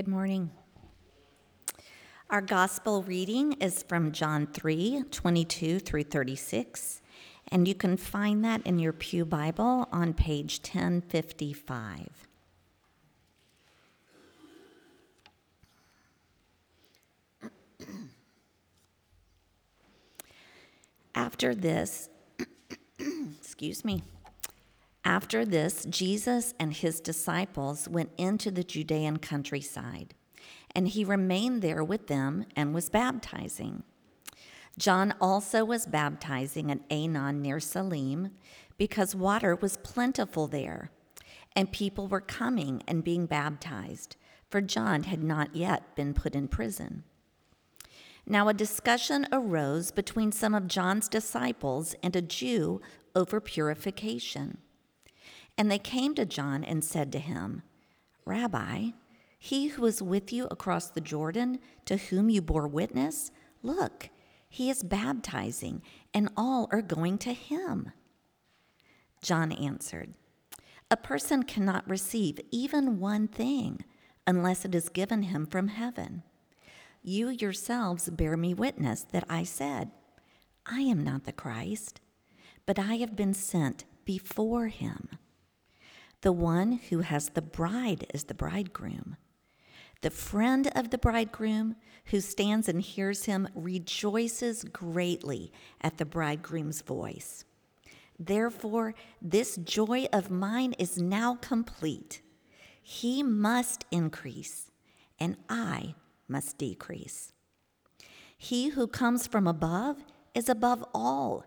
Good 0.00 0.08
morning. 0.08 0.50
Our 2.30 2.40
gospel 2.40 3.02
reading 3.02 3.52
is 3.60 3.82
from 3.82 4.12
John 4.12 4.46
3 4.46 5.04
22 5.10 5.78
through 5.78 6.04
36, 6.04 7.02
and 7.48 7.68
you 7.68 7.74
can 7.74 7.98
find 7.98 8.42
that 8.42 8.66
in 8.66 8.78
your 8.78 8.94
Pew 8.94 9.26
Bible 9.26 9.86
on 9.92 10.14
page 10.14 10.60
1055. 10.62 12.08
After 21.14 21.54
this, 21.54 22.08
excuse 23.38 23.84
me. 23.84 24.02
After 25.04 25.44
this, 25.44 25.86
Jesus 25.88 26.54
and 26.60 26.74
his 26.74 27.00
disciples 27.00 27.88
went 27.88 28.10
into 28.18 28.50
the 28.50 28.64
Judean 28.64 29.16
countryside, 29.16 30.14
and 30.74 30.88
he 30.88 31.04
remained 31.04 31.62
there 31.62 31.82
with 31.82 32.06
them 32.06 32.44
and 32.54 32.74
was 32.74 32.90
baptizing. 32.90 33.82
John 34.78 35.14
also 35.20 35.64
was 35.64 35.86
baptizing 35.86 36.70
at 36.70 36.88
Aenon 36.90 37.40
near 37.40 37.60
Salim 37.60 38.32
because 38.76 39.14
water 39.14 39.56
was 39.56 39.78
plentiful 39.78 40.46
there, 40.46 40.90
and 41.56 41.72
people 41.72 42.06
were 42.06 42.20
coming 42.20 42.82
and 42.86 43.02
being 43.04 43.26
baptized, 43.26 44.16
for 44.48 44.60
John 44.60 45.04
had 45.04 45.22
not 45.22 45.56
yet 45.56 45.94
been 45.96 46.14
put 46.14 46.34
in 46.34 46.48
prison. 46.48 47.04
Now, 48.26 48.48
a 48.48 48.54
discussion 48.54 49.26
arose 49.32 49.90
between 49.90 50.30
some 50.30 50.54
of 50.54 50.68
John's 50.68 51.08
disciples 51.08 51.94
and 52.02 52.14
a 52.14 52.22
Jew 52.22 52.80
over 53.14 53.40
purification. 53.40 54.58
And 55.60 55.70
they 55.70 55.78
came 55.78 56.14
to 56.14 56.24
John 56.24 56.64
and 56.64 56.82
said 56.82 57.12
to 57.12 57.18
him, 57.18 57.60
Rabbi, 58.24 58.92
he 59.38 59.66
who 59.66 59.84
is 59.84 60.00
with 60.00 60.32
you 60.32 60.46
across 60.50 60.88
the 60.88 61.02
Jordan, 61.02 61.58
to 61.84 61.98
whom 61.98 62.30
you 62.30 62.40
bore 62.40 62.66
witness, 62.66 63.30
look, 63.62 64.08
he 64.48 64.70
is 64.70 64.82
baptizing, 64.82 65.82
and 66.14 66.30
all 66.34 66.66
are 66.72 66.80
going 66.80 67.18
to 67.18 67.34
him. 67.34 67.92
John 69.20 69.52
answered, 69.52 70.14
A 70.90 70.96
person 70.96 71.42
cannot 71.42 71.86
receive 71.86 72.40
even 72.50 72.98
one 72.98 73.28
thing 73.28 73.84
unless 74.26 74.64
it 74.64 74.74
is 74.74 74.88
given 74.88 75.24
him 75.24 75.44
from 75.44 75.68
heaven. 75.68 76.22
You 77.02 77.28
yourselves 77.28 78.08
bear 78.08 78.34
me 78.34 78.54
witness 78.54 79.02
that 79.12 79.24
I 79.28 79.42
said, 79.42 79.90
I 80.64 80.80
am 80.80 81.04
not 81.04 81.24
the 81.24 81.32
Christ, 81.32 82.00
but 82.64 82.78
I 82.78 82.94
have 82.94 83.14
been 83.14 83.34
sent 83.34 83.84
before 84.06 84.68
him. 84.68 85.10
The 86.22 86.32
one 86.32 86.72
who 86.72 87.00
has 87.00 87.30
the 87.30 87.42
bride 87.42 88.06
is 88.12 88.24
the 88.24 88.34
bridegroom. 88.34 89.16
The 90.02 90.10
friend 90.10 90.70
of 90.74 90.90
the 90.90 90.98
bridegroom 90.98 91.76
who 92.06 92.20
stands 92.20 92.68
and 92.68 92.80
hears 92.80 93.24
him 93.24 93.48
rejoices 93.54 94.64
greatly 94.64 95.52
at 95.80 95.98
the 95.98 96.04
bridegroom's 96.04 96.82
voice. 96.82 97.44
Therefore, 98.18 98.94
this 99.22 99.56
joy 99.56 100.08
of 100.12 100.30
mine 100.30 100.74
is 100.78 100.98
now 100.98 101.36
complete. 101.36 102.20
He 102.82 103.22
must 103.22 103.86
increase, 103.90 104.70
and 105.18 105.36
I 105.48 105.94
must 106.28 106.58
decrease. 106.58 107.32
He 108.36 108.68
who 108.70 108.86
comes 108.86 109.26
from 109.26 109.46
above 109.46 110.04
is 110.34 110.50
above 110.50 110.84
all. 110.94 111.44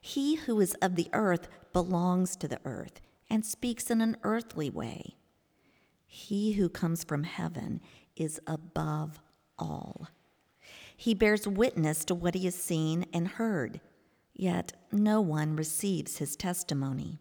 He 0.00 0.36
who 0.36 0.60
is 0.60 0.74
of 0.74 0.96
the 0.96 1.08
earth 1.12 1.48
belongs 1.72 2.34
to 2.36 2.48
the 2.48 2.60
earth 2.64 3.00
and 3.28 3.44
speaks 3.44 3.90
in 3.90 4.00
an 4.00 4.16
earthly 4.22 4.70
way. 4.70 5.16
He 6.06 6.52
who 6.52 6.68
comes 6.68 7.04
from 7.04 7.24
heaven 7.24 7.80
is 8.16 8.40
above 8.46 9.20
all. 9.58 10.08
He 10.96 11.14
bears 11.14 11.46
witness 11.46 12.04
to 12.06 12.14
what 12.14 12.34
he 12.34 12.44
has 12.46 12.54
seen 12.54 13.06
and 13.12 13.28
heard, 13.28 13.80
yet 14.32 14.72
no 14.90 15.20
one 15.20 15.56
receives 15.56 16.18
his 16.18 16.36
testimony. 16.36 17.18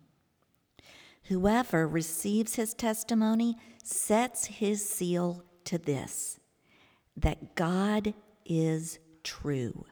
Whoever 1.23 1.87
receives 1.87 2.55
his 2.55 2.73
testimony 2.73 3.57
sets 3.83 4.45
his 4.45 4.87
seal 4.87 5.43
to 5.65 5.77
this 5.77 6.39
that 7.17 7.55
God 7.55 8.13
is 8.45 8.99
true. 9.23 9.85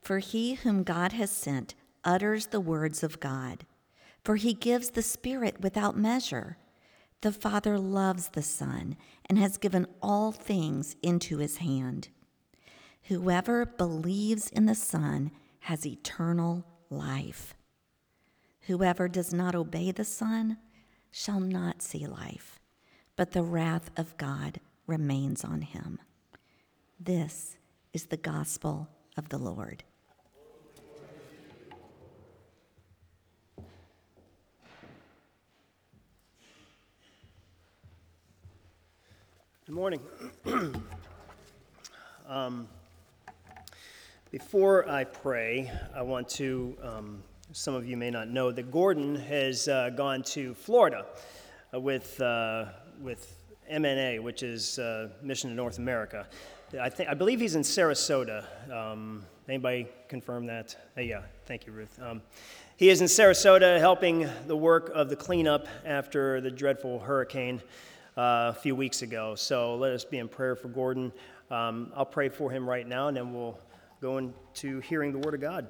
For 0.00 0.20
he 0.20 0.54
whom 0.54 0.84
God 0.84 1.12
has 1.12 1.30
sent 1.30 1.74
utters 2.04 2.46
the 2.46 2.60
words 2.60 3.02
of 3.02 3.20
God 3.20 3.66
for 4.24 4.36
he 4.36 4.54
gives 4.54 4.90
the 4.90 5.02
Spirit 5.02 5.60
without 5.60 5.96
measure. 5.96 6.56
The 7.22 7.32
Father 7.32 7.78
loves 7.78 8.28
the 8.28 8.42
Son 8.42 8.96
and 9.26 9.38
has 9.38 9.58
given 9.58 9.86
all 10.02 10.32
things 10.32 10.96
into 11.02 11.38
his 11.38 11.58
hand. 11.58 12.08
Whoever 13.04 13.66
believes 13.66 14.48
in 14.48 14.66
the 14.66 14.74
Son 14.74 15.30
has 15.60 15.86
eternal 15.86 16.64
life. 16.88 17.54
Whoever 18.62 19.08
does 19.08 19.32
not 19.32 19.54
obey 19.54 19.90
the 19.90 20.04
Son 20.04 20.58
shall 21.10 21.40
not 21.40 21.82
see 21.82 22.06
life, 22.06 22.58
but 23.16 23.32
the 23.32 23.42
wrath 23.42 23.90
of 23.96 24.16
God 24.16 24.60
remains 24.86 25.44
on 25.44 25.62
him. 25.62 25.98
This 26.98 27.56
is 27.92 28.06
the 28.06 28.16
gospel 28.16 28.88
of 29.16 29.28
the 29.30 29.38
Lord. 29.38 29.84
Good 39.70 39.76
morning. 39.76 40.00
um, 42.28 42.66
before 44.32 44.88
I 44.88 45.04
pray, 45.04 45.70
I 45.94 46.02
want 46.02 46.28
to, 46.30 46.76
um, 46.82 47.22
some 47.52 47.74
of 47.74 47.86
you 47.86 47.96
may 47.96 48.10
not 48.10 48.26
know, 48.26 48.50
that 48.50 48.72
Gordon 48.72 49.14
has 49.14 49.68
uh, 49.68 49.90
gone 49.90 50.24
to 50.24 50.54
Florida 50.54 51.06
uh, 51.72 51.78
with, 51.78 52.20
uh, 52.20 52.64
with 53.00 53.32
MNA, 53.72 54.20
which 54.24 54.42
is 54.42 54.80
uh, 54.80 55.10
Mission 55.22 55.50
to 55.50 55.54
North 55.54 55.78
America. 55.78 56.26
I, 56.80 56.88
think, 56.88 57.08
I 57.08 57.14
believe 57.14 57.38
he's 57.38 57.54
in 57.54 57.62
Sarasota. 57.62 58.44
Um, 58.72 59.24
anybody 59.48 59.86
confirm 60.08 60.46
that? 60.46 60.76
Uh, 60.98 61.02
yeah, 61.02 61.22
thank 61.46 61.64
you, 61.68 61.72
Ruth. 61.72 61.96
Um, 62.02 62.22
he 62.76 62.88
is 62.88 63.02
in 63.02 63.06
Sarasota 63.06 63.78
helping 63.78 64.28
the 64.48 64.56
work 64.56 64.90
of 64.92 65.10
the 65.10 65.16
cleanup 65.16 65.68
after 65.84 66.40
the 66.40 66.50
dreadful 66.50 66.98
hurricane 66.98 67.62
uh, 68.20 68.52
a 68.54 68.60
few 68.60 68.76
weeks 68.76 69.00
ago. 69.00 69.34
So 69.34 69.76
let 69.76 69.92
us 69.92 70.04
be 70.04 70.18
in 70.18 70.28
prayer 70.28 70.54
for 70.54 70.68
Gordon. 70.68 71.10
Um, 71.50 71.90
I'll 71.96 72.04
pray 72.04 72.28
for 72.28 72.50
him 72.50 72.68
right 72.68 72.86
now, 72.86 73.08
and 73.08 73.16
then 73.16 73.32
we'll 73.32 73.58
go 74.02 74.18
into 74.18 74.80
hearing 74.80 75.12
the 75.12 75.18
Word 75.18 75.32
of 75.32 75.40
God. 75.40 75.66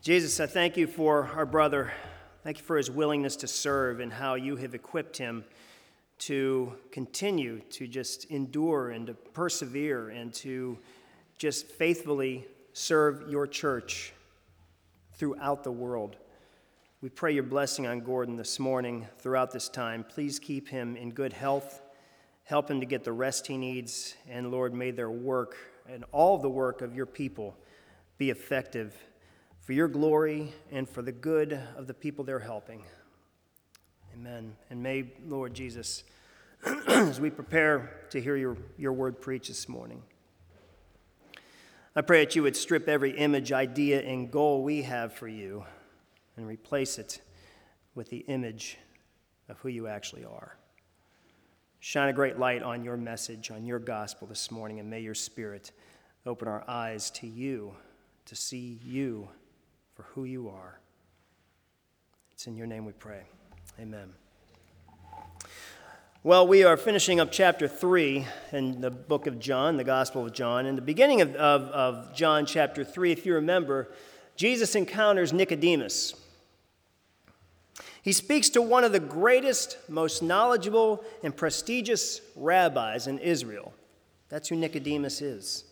Jesus, 0.00 0.40
I 0.40 0.46
thank 0.46 0.78
you 0.78 0.86
for 0.86 1.30
our 1.36 1.44
brother. 1.44 1.92
Thank 2.44 2.56
you 2.56 2.64
for 2.64 2.78
his 2.78 2.90
willingness 2.90 3.36
to 3.36 3.46
serve 3.46 4.00
and 4.00 4.10
how 4.10 4.36
you 4.36 4.56
have 4.56 4.74
equipped 4.74 5.18
him 5.18 5.44
to 6.20 6.72
continue 6.90 7.60
to 7.72 7.86
just 7.86 8.24
endure 8.30 8.88
and 8.88 9.08
to 9.08 9.12
persevere 9.12 10.08
and 10.08 10.32
to 10.32 10.78
just 11.36 11.66
faithfully 11.66 12.46
serve 12.72 13.30
your 13.30 13.46
church 13.46 14.14
throughout 15.12 15.62
the 15.62 15.72
world. 15.72 16.16
We 17.02 17.08
pray 17.08 17.32
your 17.32 17.44
blessing 17.44 17.86
on 17.86 18.00
Gordon 18.00 18.36
this 18.36 18.58
morning 18.58 19.06
throughout 19.20 19.52
this 19.52 19.70
time. 19.70 20.04
Please 20.06 20.38
keep 20.38 20.68
him 20.68 20.96
in 20.96 21.12
good 21.12 21.32
health. 21.32 21.80
Help 22.44 22.70
him 22.70 22.80
to 22.80 22.84
get 22.84 23.04
the 23.04 23.12
rest 23.12 23.46
he 23.46 23.56
needs. 23.56 24.16
And 24.28 24.50
Lord, 24.50 24.74
may 24.74 24.90
their 24.90 25.10
work 25.10 25.56
and 25.88 26.04
all 26.12 26.36
the 26.36 26.50
work 26.50 26.82
of 26.82 26.94
your 26.94 27.06
people 27.06 27.56
be 28.18 28.28
effective 28.28 28.94
for 29.62 29.72
your 29.72 29.88
glory 29.88 30.52
and 30.70 30.86
for 30.86 31.00
the 31.00 31.10
good 31.10 31.58
of 31.74 31.86
the 31.86 31.94
people 31.94 32.22
they're 32.22 32.38
helping. 32.38 32.82
Amen. 34.12 34.54
And 34.68 34.82
may, 34.82 35.10
Lord 35.26 35.54
Jesus, 35.54 36.04
as 36.86 37.18
we 37.18 37.30
prepare 37.30 38.08
to 38.10 38.20
hear 38.20 38.36
your, 38.36 38.58
your 38.76 38.92
word 38.92 39.22
preached 39.22 39.48
this 39.48 39.70
morning, 39.70 40.02
I 41.96 42.02
pray 42.02 42.26
that 42.26 42.36
you 42.36 42.42
would 42.42 42.56
strip 42.56 42.90
every 42.90 43.12
image, 43.12 43.52
idea, 43.52 44.02
and 44.02 44.30
goal 44.30 44.62
we 44.62 44.82
have 44.82 45.14
for 45.14 45.28
you 45.28 45.64
and 46.36 46.46
replace 46.46 46.98
it 46.98 47.20
with 47.94 48.10
the 48.10 48.18
image 48.28 48.78
of 49.48 49.58
who 49.58 49.68
you 49.68 49.86
actually 49.86 50.24
are. 50.24 50.56
Shine 51.80 52.08
a 52.08 52.12
great 52.12 52.38
light 52.38 52.62
on 52.62 52.84
your 52.84 52.96
message, 52.96 53.50
on 53.50 53.64
your 53.64 53.78
gospel 53.78 54.26
this 54.26 54.50
morning, 54.50 54.80
and 54.80 54.90
may 54.90 55.00
your 55.00 55.14
spirit 55.14 55.72
open 56.26 56.46
our 56.46 56.62
eyes 56.68 57.10
to 57.10 57.26
you, 57.26 57.74
to 58.26 58.36
see 58.36 58.78
you 58.84 59.28
for 59.94 60.02
who 60.14 60.24
you 60.24 60.48
are. 60.48 60.78
It's 62.32 62.46
in 62.46 62.56
your 62.56 62.66
name 62.66 62.84
we 62.84 62.92
pray. 62.92 63.22
Amen. 63.78 64.12
Well, 66.22 66.46
we 66.46 66.64
are 66.64 66.76
finishing 66.76 67.18
up 67.18 67.32
chapter 67.32 67.66
3 67.66 68.26
in 68.52 68.82
the 68.82 68.90
book 68.90 69.26
of 69.26 69.38
John, 69.38 69.78
the 69.78 69.84
Gospel 69.84 70.26
of 70.26 70.34
John. 70.34 70.66
In 70.66 70.76
the 70.76 70.82
beginning 70.82 71.22
of, 71.22 71.34
of, 71.34 71.62
of 71.62 72.14
John 72.14 72.44
chapter 72.44 72.84
3, 72.84 73.10
if 73.10 73.24
you 73.24 73.34
remember, 73.34 73.90
Jesus 74.36 74.74
encounters 74.74 75.32
Nicodemus. 75.32 76.14
He 78.02 78.12
speaks 78.12 78.48
to 78.50 78.62
one 78.62 78.84
of 78.84 78.92
the 78.92 79.00
greatest, 79.00 79.76
most 79.88 80.22
knowledgeable, 80.22 81.04
and 81.22 81.36
prestigious 81.36 82.20
rabbis 82.34 83.06
in 83.06 83.18
Israel. 83.18 83.74
That's 84.30 84.48
who 84.48 84.56
Nicodemus 84.56 85.20
is. 85.20 85.64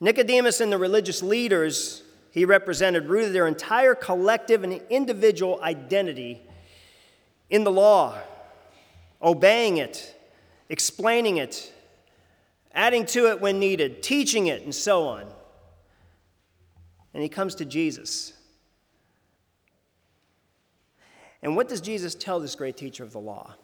Nicodemus 0.00 0.60
and 0.60 0.72
the 0.72 0.78
religious 0.78 1.22
leaders 1.22 2.02
he 2.34 2.44
represented 2.44 3.06
rooted 3.06 3.32
their 3.32 3.46
entire 3.46 3.94
collective 3.94 4.64
and 4.64 4.80
individual 4.90 5.60
identity 5.62 6.42
in 7.48 7.62
the 7.62 7.70
law, 7.70 8.18
obeying 9.22 9.76
it, 9.76 10.16
explaining 10.68 11.36
it, 11.36 11.72
adding 12.74 13.06
to 13.06 13.30
it 13.30 13.40
when 13.40 13.60
needed, 13.60 14.02
teaching 14.02 14.48
it, 14.48 14.62
and 14.62 14.74
so 14.74 15.06
on. 15.06 15.26
And 17.14 17.22
he 17.22 17.28
comes 17.28 17.54
to 17.56 17.64
Jesus. 17.64 18.32
And 21.42 21.56
what 21.56 21.68
does 21.68 21.80
Jesus 21.80 22.14
tell 22.14 22.40
this 22.40 22.54
great 22.54 22.76
teacher 22.76 23.04
of 23.04 23.12
the 23.12 23.20
law? 23.20 23.54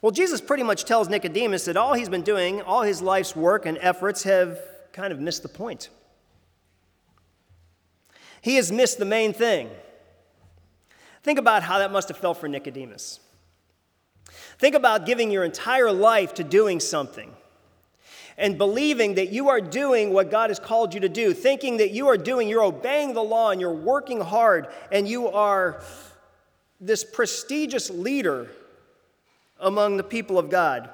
Well, 0.00 0.12
Jesus 0.12 0.40
pretty 0.40 0.62
much 0.62 0.84
tells 0.84 1.08
Nicodemus 1.08 1.64
that 1.64 1.76
all 1.76 1.94
he's 1.94 2.08
been 2.08 2.22
doing, 2.22 2.62
all 2.62 2.82
his 2.82 3.02
life's 3.02 3.34
work 3.34 3.66
and 3.66 3.76
efforts 3.80 4.22
have 4.22 4.58
kind 4.92 5.12
of 5.12 5.20
missed 5.20 5.42
the 5.42 5.48
point. 5.48 5.88
He 8.40 8.56
has 8.56 8.70
missed 8.70 8.98
the 8.98 9.04
main 9.04 9.32
thing. 9.32 9.70
Think 11.22 11.38
about 11.38 11.64
how 11.64 11.78
that 11.78 11.90
must 11.90 12.08
have 12.08 12.18
felt 12.18 12.36
for 12.38 12.46
Nicodemus. 12.46 13.18
Think 14.58 14.74
about 14.74 15.06
giving 15.06 15.30
your 15.30 15.42
entire 15.42 15.90
life 15.90 16.34
to 16.34 16.44
doing 16.44 16.78
something 16.78 17.35
and 18.38 18.58
believing 18.58 19.14
that 19.14 19.30
you 19.30 19.48
are 19.48 19.60
doing 19.60 20.12
what 20.12 20.30
God 20.30 20.50
has 20.50 20.58
called 20.58 20.92
you 20.92 21.00
to 21.00 21.08
do, 21.08 21.32
thinking 21.32 21.78
that 21.78 21.90
you 21.90 22.08
are 22.08 22.18
doing, 22.18 22.48
you're 22.48 22.64
obeying 22.64 23.14
the 23.14 23.22
law 23.22 23.50
and 23.50 23.60
you're 23.60 23.72
working 23.72 24.20
hard 24.20 24.68
and 24.92 25.08
you 25.08 25.28
are 25.28 25.82
this 26.80 27.04
prestigious 27.04 27.88
leader 27.88 28.48
among 29.58 29.96
the 29.96 30.04
people 30.04 30.38
of 30.38 30.50
God. 30.50 30.90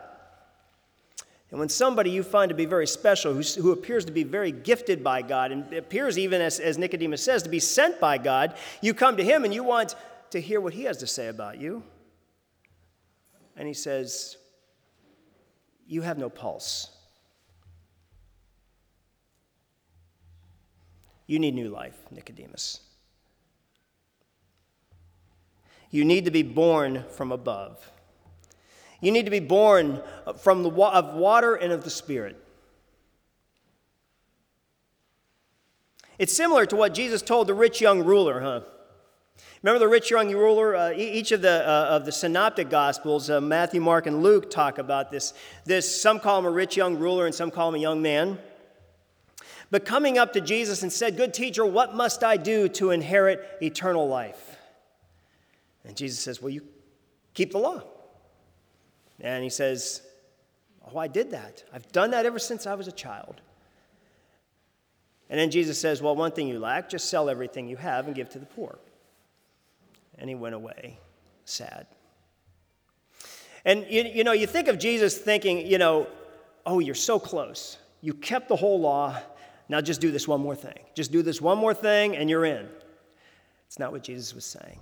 And 1.50 1.59
when 1.59 1.69
somebody 1.69 2.11
you 2.11 2.23
find 2.23 2.49
to 2.49 2.55
be 2.55 2.65
very 2.65 2.87
special, 2.87 3.35
who, 3.35 3.43
who 3.61 3.73
appears 3.73 4.06
to 4.06 4.12
be 4.12 4.25
very 4.25 4.53
gifted 4.53 5.05
by 5.05 5.21
God, 5.21 5.53
and 5.53 5.71
appears 5.75 6.19
even, 6.19 6.41
as, 6.41 6.59
as 6.59 6.79
Nicodemus 6.79 7.23
says, 7.23 7.43
to 7.43 7.50
be 7.50 7.59
sent 7.59 8.00
by 8.00 8.17
God, 8.17 8.56
you 8.81 8.94
come 8.94 9.19
to 9.19 9.25
him 9.25 9.44
and 9.44 9.53
you 9.53 9.62
want 9.62 9.94
to 10.31 10.41
hear 10.41 10.62
what 10.62 10.73
he 10.73 10.85
has 10.85 10.97
to 10.99 11.06
say 11.06 11.29
about 11.29 11.61
you. 11.61 11.83
And 13.55 13.69
he 13.69 13.75
says, 13.75 14.39
You 15.87 16.00
have 16.00 16.17
no 16.17 16.31
pulse. 16.31 16.92
You 21.32 21.38
need 21.38 21.55
new 21.55 21.70
life, 21.70 21.96
Nicodemus. 22.11 22.81
You 25.90 26.05
need 26.05 26.26
to 26.26 26.31
be 26.31 26.43
born 26.43 27.06
from 27.08 27.32
above. 27.32 27.90
You 29.00 29.12
need 29.12 29.25
to 29.25 29.31
be 29.31 29.40
born 29.40 30.02
from 30.37 30.62
the 30.62 30.69
of 30.69 31.14
water 31.14 31.55
and 31.55 31.73
of 31.73 31.84
the 31.84 31.90
Spirit. 31.90 32.37
It's 36.19 36.34
similar 36.34 36.67
to 36.67 36.76
what 36.76 36.93
Jesus 36.93 37.23
told 37.23 37.46
the 37.46 37.55
rich 37.55 37.81
young 37.81 38.05
ruler, 38.05 38.43
huh? 38.43 38.61
Remember 39.62 39.79
the 39.79 39.88
rich 39.88 40.11
young 40.11 40.31
ruler? 40.34 40.76
Uh, 40.76 40.93
each 40.94 41.32
of 41.32 41.40
the, 41.40 41.67
uh, 41.67 41.96
of 41.96 42.05
the 42.05 42.12
synoptic 42.12 42.69
gospels, 42.69 43.31
uh, 43.31 43.40
Matthew, 43.40 43.81
Mark, 43.81 44.06
and 44.06 44.23
Luke, 44.23 44.50
talk 44.50 44.76
about 44.76 45.11
this. 45.11 45.32
this. 45.64 46.02
Some 46.02 46.20
call 46.20 46.40
him 46.40 46.44
a 46.44 46.50
rich 46.50 46.76
young 46.76 46.99
ruler, 46.99 47.25
and 47.25 47.34
some 47.34 47.50
call 47.50 47.70
him 47.70 47.76
a 47.76 47.79
young 47.79 48.02
man 48.02 48.38
but 49.72 49.86
coming 49.86 50.19
up 50.19 50.34
to 50.34 50.42
Jesus 50.42 50.82
and 50.82 50.92
said, 50.92 51.16
Good 51.16 51.32
teacher, 51.32 51.64
what 51.64 51.94
must 51.94 52.22
I 52.22 52.36
do 52.36 52.69
to 52.69 52.90
inherit 52.90 53.58
eternal 53.62 54.06
life? 54.06 54.58
And 55.86 55.96
Jesus 55.96 56.20
says, 56.20 56.42
Well, 56.42 56.50
you 56.50 56.62
keep 57.32 57.52
the 57.52 57.58
law. 57.58 57.82
And 59.19 59.42
he 59.42 59.48
says, 59.48 60.02
Oh, 60.92 60.98
I 60.98 61.08
did 61.08 61.30
that. 61.30 61.64
I've 61.72 61.90
done 61.90 62.10
that 62.10 62.26
ever 62.26 62.38
since 62.38 62.66
I 62.66 62.74
was 62.74 62.86
a 62.86 62.92
child. 62.92 63.40
And 65.30 65.40
then 65.40 65.50
Jesus 65.50 65.80
says, 65.80 66.02
Well, 66.02 66.14
one 66.14 66.32
thing 66.32 66.48
you 66.48 66.58
lack, 66.58 66.90
just 66.90 67.08
sell 67.08 67.30
everything 67.30 67.66
you 67.66 67.76
have 67.76 68.06
and 68.06 68.14
give 68.14 68.28
to 68.30 68.38
the 68.38 68.44
poor. 68.44 68.78
And 70.19 70.28
he 70.28 70.34
went 70.34 70.54
away 70.54 70.98
sad. 71.46 71.86
And 73.64 73.86
you, 73.88 74.02
you 74.02 74.22
know, 74.22 74.32
you 74.32 74.46
think 74.46 74.69
of 74.69 74.78
Jesus 74.78 75.16
thinking, 75.16 75.66
you 75.66 75.78
know, 75.78 76.08
oh, 76.66 76.78
you're 76.78 76.94
so 76.94 77.19
close. 77.19 77.78
You 78.02 78.12
kept 78.12 78.48
the 78.48 78.56
whole 78.56 78.78
law. 78.78 79.16
Now 79.69 79.81
just 79.81 80.00
do 80.00 80.11
this 80.11 80.29
one 80.29 80.41
more 80.41 80.56
thing. 80.56 80.79
Just 80.94 81.12
do 81.12 81.23
this 81.23 81.41
one 81.41 81.59
more 81.59 81.75
thing 81.75 82.17
and 82.17 82.29
you're 82.29 82.44
in. 82.44 82.69
It's 83.67 83.79
not 83.79 83.93
what 83.93 84.03
Jesus 84.03 84.35
was 84.35 84.44
saying. 84.44 84.81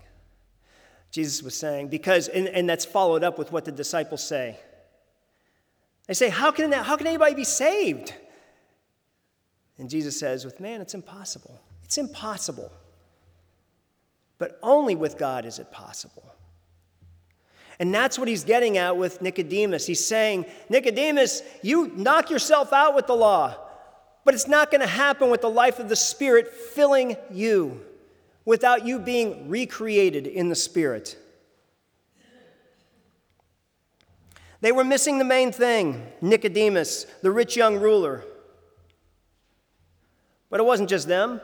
Jesus 1.11 1.43
was 1.43 1.55
saying, 1.57 1.89
because, 1.89 2.29
and, 2.29 2.49
and 2.49 2.69
that's 2.69 2.85
followed 2.85 3.25
up 3.25 3.39
with 3.39 3.53
what 3.53 3.65
the 3.65 3.73
disciples 3.73 4.23
say. 4.23 4.59
They 6.07 6.15
say, 6.15 6.29
how 6.29 6.51
can, 6.51 6.71
that, 6.71 6.85
how 6.85 6.97
can 6.97 7.07
anybody 7.07 7.35
be 7.35 7.45
saved? 7.45 8.15
And 9.79 9.89
Jesus 9.89 10.19
says, 10.19 10.45
with 10.45 10.61
man, 10.61 10.81
it's 10.81 10.95
impossible. 10.95 11.61
It's 11.85 11.99
impossible. 11.99 12.71
But 14.39 14.59
only 14.63 14.95
with 14.95 15.19
God 15.19 15.45
is 15.45 15.59
it 15.59 15.71
possible. 15.71 16.35
And 17.79 17.95
that's 17.95 18.19
what 18.19 18.29
he's 18.29 18.45
getting 18.45 18.77
at 18.77 18.97
with 18.97 19.23
Nicodemus. 19.23 19.87
He's 19.87 20.05
saying, 20.05 20.47
Nicodemus, 20.69 21.43
you 21.63 21.89
knock 21.97 22.31
yourself 22.31 22.73
out 22.73 22.95
with 22.95 23.07
the 23.07 23.15
law. 23.15 23.57
But 24.25 24.35
it's 24.35 24.49
not 24.49 24.71
going 24.71 24.83
to 24.83 24.87
happen 24.87 25.31
with 25.31 25.41
the 25.41 25.51
life 25.51 25.79
of 25.79 25.89
the 25.89 25.97
Spirit 25.97 26.53
filling 26.53 27.17
you 27.31 27.81
without 28.45 28.87
you 28.87 28.99
being 28.99 29.49
recreated 29.49 30.27
in 30.27 30.49
the 30.49 30.55
Spirit. 30.55 31.17
They 34.61 34.73
were 34.73 34.85
missing 34.85 35.19
the 35.19 35.25
main 35.25 35.53
thing 35.53 36.07
Nicodemus, 36.21 37.07
the 37.23 37.31
rich 37.31 37.57
young 37.57 37.79
ruler. 37.79 38.25
But 40.51 40.61
it 40.61 40.65
wasn't 40.65 40.91
just 40.91 41.09
them. 41.09 41.41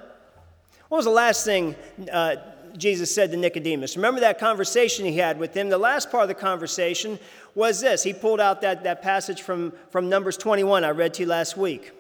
What 0.89 0.99
was 0.99 1.07
the 1.07 1.13
last 1.13 1.45
thing 1.45 1.75
uh, 2.13 2.37
Jesus 2.77 3.15
said 3.15 3.31
to 3.31 3.37
Nicodemus? 3.37 3.97
Remember 3.97 4.21
that 4.21 4.39
conversation 4.39 5.07
he 5.07 5.17
had 5.17 5.39
with 5.39 5.55
him? 5.55 5.69
The 5.69 5.79
last 5.79 6.11
part 6.11 6.25
of 6.25 6.29
the 6.29 6.35
conversation 6.35 7.19
was 7.55 7.81
this. 7.81 8.03
He 8.03 8.13
pulled 8.13 8.41
out 8.41 8.61
that, 8.61 8.85
that 8.85 9.01
passage 9.01 9.43
from, 9.43 9.73
from 9.91 10.09
Numbers 10.09 10.37
21 10.37 10.85
I 10.85 10.91
read 10.91 11.15
to 11.15 11.23
you 11.23 11.29
last 11.29 11.57
week. 11.57 11.93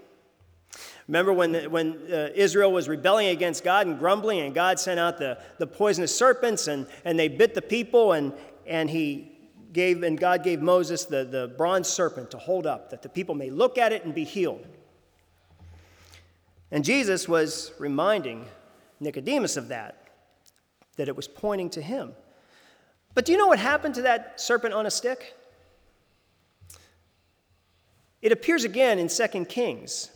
Remember 1.08 1.32
when, 1.32 1.70
when 1.70 1.98
uh, 2.12 2.30
Israel 2.34 2.72
was 2.72 2.88
rebelling 2.88 3.28
against 3.28 3.62
God 3.62 3.86
and 3.86 3.98
grumbling, 3.98 4.40
and 4.40 4.54
God 4.54 4.80
sent 4.80 4.98
out 4.98 5.18
the, 5.18 5.38
the 5.58 5.66
poisonous 5.66 6.16
serpents, 6.16 6.66
and, 6.66 6.86
and 7.04 7.18
they 7.18 7.28
bit 7.28 7.54
the 7.54 7.62
people, 7.62 8.12
and, 8.12 8.32
and 8.66 8.90
he 8.90 9.32
gave, 9.72 10.02
and 10.02 10.18
God 10.18 10.42
gave 10.42 10.60
Moses 10.60 11.04
the, 11.04 11.24
the 11.24 11.54
bronze 11.56 11.86
serpent 11.86 12.32
to 12.32 12.38
hold 12.38 12.66
up, 12.66 12.90
that 12.90 13.02
the 13.02 13.08
people 13.08 13.34
may 13.34 13.50
look 13.50 13.78
at 13.78 13.92
it 13.92 14.04
and 14.04 14.14
be 14.14 14.24
healed. 14.24 14.66
And 16.72 16.84
Jesus 16.84 17.28
was 17.28 17.72
reminding 17.78 18.46
Nicodemus 18.98 19.56
of 19.56 19.68
that, 19.68 20.08
that 20.96 21.06
it 21.08 21.14
was 21.14 21.28
pointing 21.28 21.70
to 21.70 21.82
him. 21.82 22.14
But 23.14 23.24
do 23.24 23.32
you 23.32 23.38
know 23.38 23.46
what 23.46 23.60
happened 23.60 23.94
to 23.94 24.02
that 24.02 24.40
serpent 24.40 24.74
on 24.74 24.86
a 24.86 24.90
stick? 24.90 25.34
It 28.20 28.32
appears 28.32 28.64
again 28.64 28.98
in 28.98 29.08
2 29.08 29.44
Kings. 29.44 30.10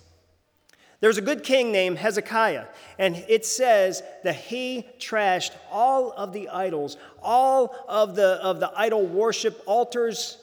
There's 1.00 1.16
a 1.16 1.22
good 1.22 1.42
king 1.42 1.72
named 1.72 1.96
Hezekiah, 1.96 2.66
and 2.98 3.24
it 3.26 3.46
says 3.46 4.02
that 4.22 4.34
he 4.34 4.86
trashed 4.98 5.52
all 5.70 6.12
of 6.12 6.34
the 6.34 6.50
idols, 6.50 6.98
all 7.22 7.74
of 7.88 8.16
the, 8.16 8.38
of 8.42 8.60
the 8.60 8.70
idol 8.76 9.06
worship 9.06 9.62
altars, 9.64 10.36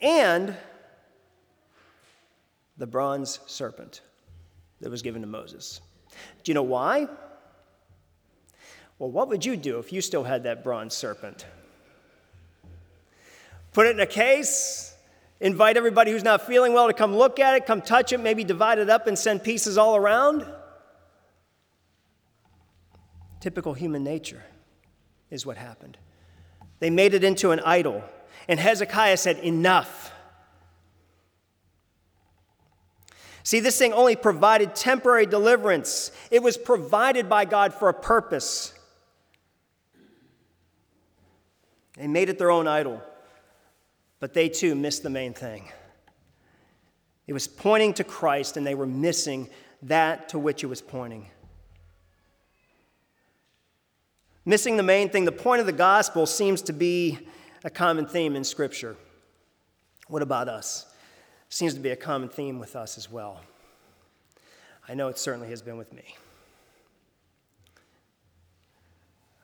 and 0.00 0.54
the 2.76 2.86
bronze 2.86 3.40
serpent 3.46 4.02
that 4.80 4.90
was 4.90 5.00
given 5.00 5.22
to 5.22 5.28
Moses. 5.28 5.80
Do 6.44 6.50
you 6.50 6.54
know 6.54 6.62
why? 6.62 7.08
Well, 8.98 9.10
what 9.10 9.28
would 9.28 9.44
you 9.44 9.56
do 9.56 9.78
if 9.78 9.92
you 9.92 10.00
still 10.00 10.24
had 10.24 10.42
that 10.42 10.62
bronze 10.62 10.94
serpent? 10.94 11.46
Put 13.72 13.86
it 13.86 13.90
in 13.90 14.00
a 14.00 14.06
case, 14.06 14.87
Invite 15.40 15.76
everybody 15.76 16.10
who's 16.10 16.24
not 16.24 16.46
feeling 16.46 16.72
well 16.72 16.88
to 16.88 16.92
come 16.92 17.14
look 17.14 17.38
at 17.38 17.54
it, 17.54 17.66
come 17.66 17.80
touch 17.80 18.12
it, 18.12 18.18
maybe 18.18 18.42
divide 18.42 18.78
it 18.78 18.90
up 18.90 19.06
and 19.06 19.16
send 19.16 19.44
pieces 19.44 19.78
all 19.78 19.94
around. 19.94 20.44
Typical 23.40 23.74
human 23.74 24.02
nature 24.02 24.42
is 25.30 25.46
what 25.46 25.56
happened. 25.56 25.96
They 26.80 26.90
made 26.90 27.14
it 27.14 27.22
into 27.22 27.52
an 27.52 27.60
idol. 27.60 28.02
And 28.48 28.58
Hezekiah 28.58 29.16
said, 29.16 29.38
Enough. 29.38 30.12
See, 33.44 33.60
this 33.60 33.78
thing 33.78 33.92
only 33.92 34.14
provided 34.14 34.74
temporary 34.74 35.24
deliverance, 35.24 36.10
it 36.30 36.42
was 36.42 36.56
provided 36.56 37.28
by 37.28 37.44
God 37.44 37.72
for 37.72 37.88
a 37.88 37.94
purpose. 37.94 38.74
They 41.96 42.06
made 42.06 42.28
it 42.28 42.38
their 42.38 42.50
own 42.50 42.68
idol. 42.68 43.02
But 44.20 44.34
they 44.34 44.48
too 44.48 44.74
missed 44.74 45.02
the 45.02 45.10
main 45.10 45.32
thing. 45.32 45.68
It 47.26 47.32
was 47.32 47.46
pointing 47.46 47.94
to 47.94 48.04
Christ, 48.04 48.56
and 48.56 48.66
they 48.66 48.74
were 48.74 48.86
missing 48.86 49.48
that 49.82 50.30
to 50.30 50.38
which 50.38 50.64
it 50.64 50.66
was 50.66 50.80
pointing. 50.80 51.26
Missing 54.44 54.78
the 54.78 54.82
main 54.82 55.10
thing, 55.10 55.26
the 55.26 55.32
point 55.32 55.60
of 55.60 55.66
the 55.66 55.72
gospel 55.72 56.24
seems 56.24 56.62
to 56.62 56.72
be 56.72 57.18
a 57.64 57.70
common 57.70 58.06
theme 58.06 58.34
in 58.34 58.44
Scripture. 58.44 58.96
What 60.08 60.22
about 60.22 60.48
us? 60.48 60.86
Seems 61.50 61.74
to 61.74 61.80
be 61.80 61.90
a 61.90 61.96
common 61.96 62.30
theme 62.30 62.58
with 62.58 62.74
us 62.74 62.96
as 62.96 63.10
well. 63.10 63.40
I 64.88 64.94
know 64.94 65.08
it 65.08 65.18
certainly 65.18 65.50
has 65.50 65.60
been 65.60 65.76
with 65.76 65.92
me. 65.92 66.16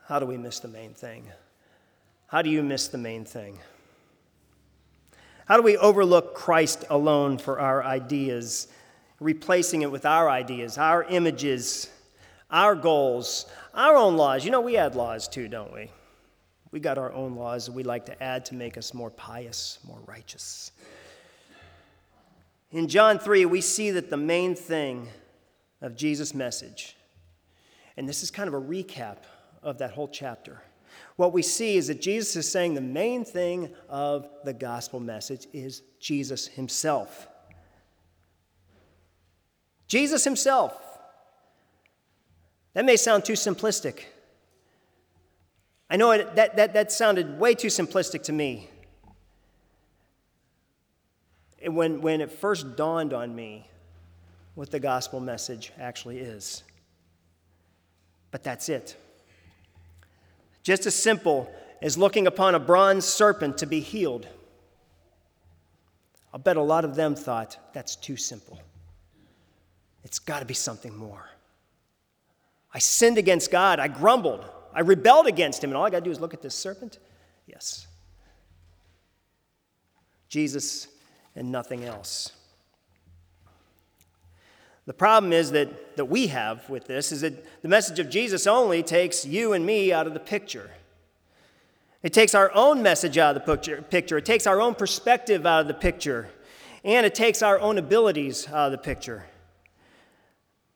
How 0.07 0.19
do 0.19 0.27
we 0.27 0.39
miss 0.39 0.59
the 0.59 0.69
main 0.69 0.95
thing? 0.95 1.25
How 2.29 2.41
do 2.41 2.49
you 2.49 2.63
miss 2.63 2.89
the 2.89 2.99
main 2.99 3.27
thing? 3.27 3.59
How 5.47 5.57
do 5.57 5.63
we 5.63 5.77
overlook 5.77 6.35
Christ 6.35 6.85
alone 6.89 7.37
for 7.37 7.61
our 7.61 7.85
ideas, 7.85 8.69
replacing 9.21 9.83
it 9.83 9.91
with 9.91 10.07
our 10.07 10.31
ideas, 10.31 10.79
our 10.79 11.05
images, 11.05 11.91
our 12.51 12.75
goals, 12.75 13.47
our 13.75 13.95
own 13.95 14.17
laws? 14.17 14.45
You 14.45 14.51
know, 14.51 14.63
we 14.63 14.79
add 14.79 14.95
laws 14.95 15.29
too, 15.29 15.49
don't 15.49 15.73
we? 15.73 15.91
We 16.71 16.81
got 16.81 16.97
our 16.97 17.13
own 17.13 17.37
laws 17.37 17.67
that 17.67 17.73
we 17.73 17.83
like 17.83 18.07
to 18.07 18.23
add 18.23 18.47
to 18.47 18.55
make 18.55 18.79
us 18.79 18.95
more 18.95 19.11
pious, 19.11 19.79
more 19.87 20.01
righteous. 20.07 20.73
In 22.73 22.89
John 22.89 23.19
3, 23.19 23.45
we 23.45 23.61
see 23.61 23.91
that 23.93 24.11
the 24.11 24.17
main 24.17 24.55
thing 24.55 25.09
of 25.83 25.95
Jesus' 25.95 26.35
message, 26.35 26.97
and 27.97 28.09
this 28.09 28.23
is 28.23 28.31
kind 28.31 28.49
of 28.49 28.55
a 28.55 28.61
recap 28.61 29.19
of 29.63 29.79
that 29.79 29.91
whole 29.93 30.09
chapter. 30.09 30.63
What 31.17 31.33
we 31.33 31.43
see 31.43 31.77
is 31.77 31.87
that 31.87 32.01
Jesus 32.01 32.35
is 32.37 32.51
saying 32.51 32.75
the 32.75 32.81
main 32.81 33.25
thing 33.25 33.73
of 33.89 34.29
the 34.45 34.53
gospel 34.53 34.99
message 34.99 35.47
is 35.53 35.83
Jesus 36.01 36.49
himself. 36.49 37.29
Jesus 39.87 40.25
himself. 40.25 40.81
That 42.73 42.85
may 42.85 42.97
sound 42.97 43.25
too 43.25 43.35
simplistic. 43.35 44.01
I 45.89 45.97
know 45.97 46.11
it, 46.11 46.35
that, 46.35 46.57
that, 46.57 46.75
that 46.75 46.91
sounded 46.91 47.39
way 47.39 47.55
too 47.55 47.69
simplistic 47.69 48.25
to 48.25 48.33
me. 48.33 48.69
When, 51.65 52.01
when 52.01 52.21
it 52.21 52.33
first 52.33 52.77
dawned 52.77 53.13
on 53.13 53.35
me 53.35 53.69
what 54.55 54.71
the 54.71 54.81
gospel 54.81 55.21
message 55.21 55.73
actually 55.79 56.19
is. 56.19 56.65
But 58.31 58.43
that's 58.43 58.69
it. 58.69 58.97
Just 60.65 60.87
as 60.87 60.95
simple 60.95 61.49
as 61.81 61.97
looking 61.97 62.27
upon 62.27 62.55
a 62.55 62.59
bronze 62.59 63.05
serpent 63.05 63.59
to 63.59 63.67
be 63.67 63.81
healed. 63.81 64.27
I'll 66.33 66.41
bet 66.41 66.57
a 66.57 66.63
lot 66.63 66.85
of 66.85 66.97
them 66.97 67.15
thought 67.15 67.59
that's 67.73 67.95
too 67.95 68.17
simple. 68.17 68.59
It's 70.03 70.19
got 70.19 70.41
to 70.41 70.47
be 70.47 70.55
something 70.55 70.97
more. 70.97 71.29
I 72.73 72.79
sinned 72.79 73.19
against 73.19 73.51
God. 73.51 73.79
I 73.79 73.89
grumbled. 73.89 74.45
I 74.73 74.81
rebelled 74.81 75.27
against 75.27 75.63
him. 75.63 75.71
And 75.71 75.77
all 75.77 75.85
I 75.85 75.91
got 75.91 76.01
to 76.01 76.05
do 76.05 76.11
is 76.11 76.21
look 76.21 76.35
at 76.35 76.43
this 76.43 76.55
serpent? 76.55 76.99
Yes. 77.47 77.87
Jesus 80.29 80.89
and 81.37 81.53
nothing 81.53 81.85
else. 81.85 82.33
The 84.87 84.93
problem 84.93 85.33
is 85.33 85.51
that, 85.53 85.97
that 85.97 86.07
we 86.07 86.27
have 86.27 86.69
with 86.69 86.87
this 86.87 87.11
is 87.11 87.23
that 87.23 87.63
the 87.63 87.69
message 87.69 87.99
of 87.99 88.11
Jesus 88.11 88.47
only 88.47 88.83
takes 88.83 89.25
you 89.25 89.55
and 89.55 89.65
me 89.65 89.93
out 89.93 90.07
of 90.07 90.15
the 90.15 90.21
picture. 90.21 90.71
It 92.03 92.13
takes 92.13 92.35
our 92.35 92.53
own 92.55 92.83
message 92.83 93.17
out 93.17 93.35
of 93.35 93.43
the 93.47 93.83
picture. 93.83 94.19
It 94.19 94.27
takes 94.27 94.47
our 94.47 94.61
own 94.61 94.75
perspective 94.75 95.47
out 95.47 95.63
of 95.63 95.69
the 95.69 95.75
picture. 95.75 96.29
And 96.85 97.07
it 97.07 97.15
takes 97.15 97.41
our 97.41 97.59
own 97.59 97.79
abilities 97.79 98.47
out 98.49 98.67
of 98.67 98.73
the 98.73 98.79
picture. 98.79 99.25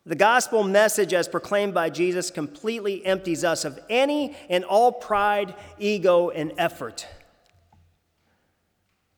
The 0.07 0.17
gospel 0.17 0.65
message, 0.65 1.12
as 1.12 1.29
proclaimed 1.29 1.75
by 1.75 1.91
Jesus, 1.91 2.31
completely 2.31 3.05
empties 3.05 3.45
us 3.45 3.67
of 3.67 3.79
any 3.91 4.35
and 4.49 4.65
all 4.65 4.91
pride, 4.91 5.55
ego, 5.79 6.31
and 6.31 6.55
effort. 6.57 7.07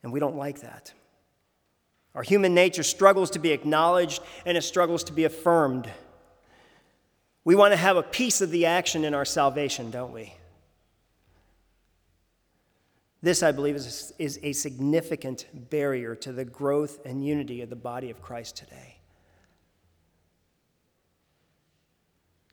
And 0.03 0.13
we 0.13 0.19
don't 0.19 0.35
like 0.35 0.63
that. 0.63 0.93
Our 2.15 2.23
human 2.23 2.55
nature 2.55 2.83
struggles 2.83 3.31
to 3.31 3.39
be 3.39 3.53
acknowledged 3.53 4.23
and 4.45 4.57
it 4.57 4.63
struggles 4.63 5.05
to 5.05 5.13
be 5.13 5.25
affirmed. 5.25 5.89
We 7.45 7.55
want 7.55 7.73
to 7.73 7.77
have 7.77 7.97
a 7.97 8.03
piece 8.03 8.41
of 8.41 8.51
the 8.51 8.67
action 8.67 9.05
in 9.05 9.15
our 9.15 9.25
salvation, 9.25 9.91
don't 9.91 10.13
we? 10.13 10.35
This, 13.23 13.43
I 13.43 13.53
believe, 13.53 13.77
is, 13.77 14.13
is 14.19 14.41
a 14.43 14.53
significant 14.53 15.47
barrier 15.53 16.15
to 16.17 16.33
the 16.33 16.45
growth 16.45 17.05
and 17.05 17.25
unity 17.25 17.61
of 17.61 17.69
the 17.69 17.77
body 17.77 18.11
of 18.11 18.23
Christ 18.23 18.57
today. 18.57 18.97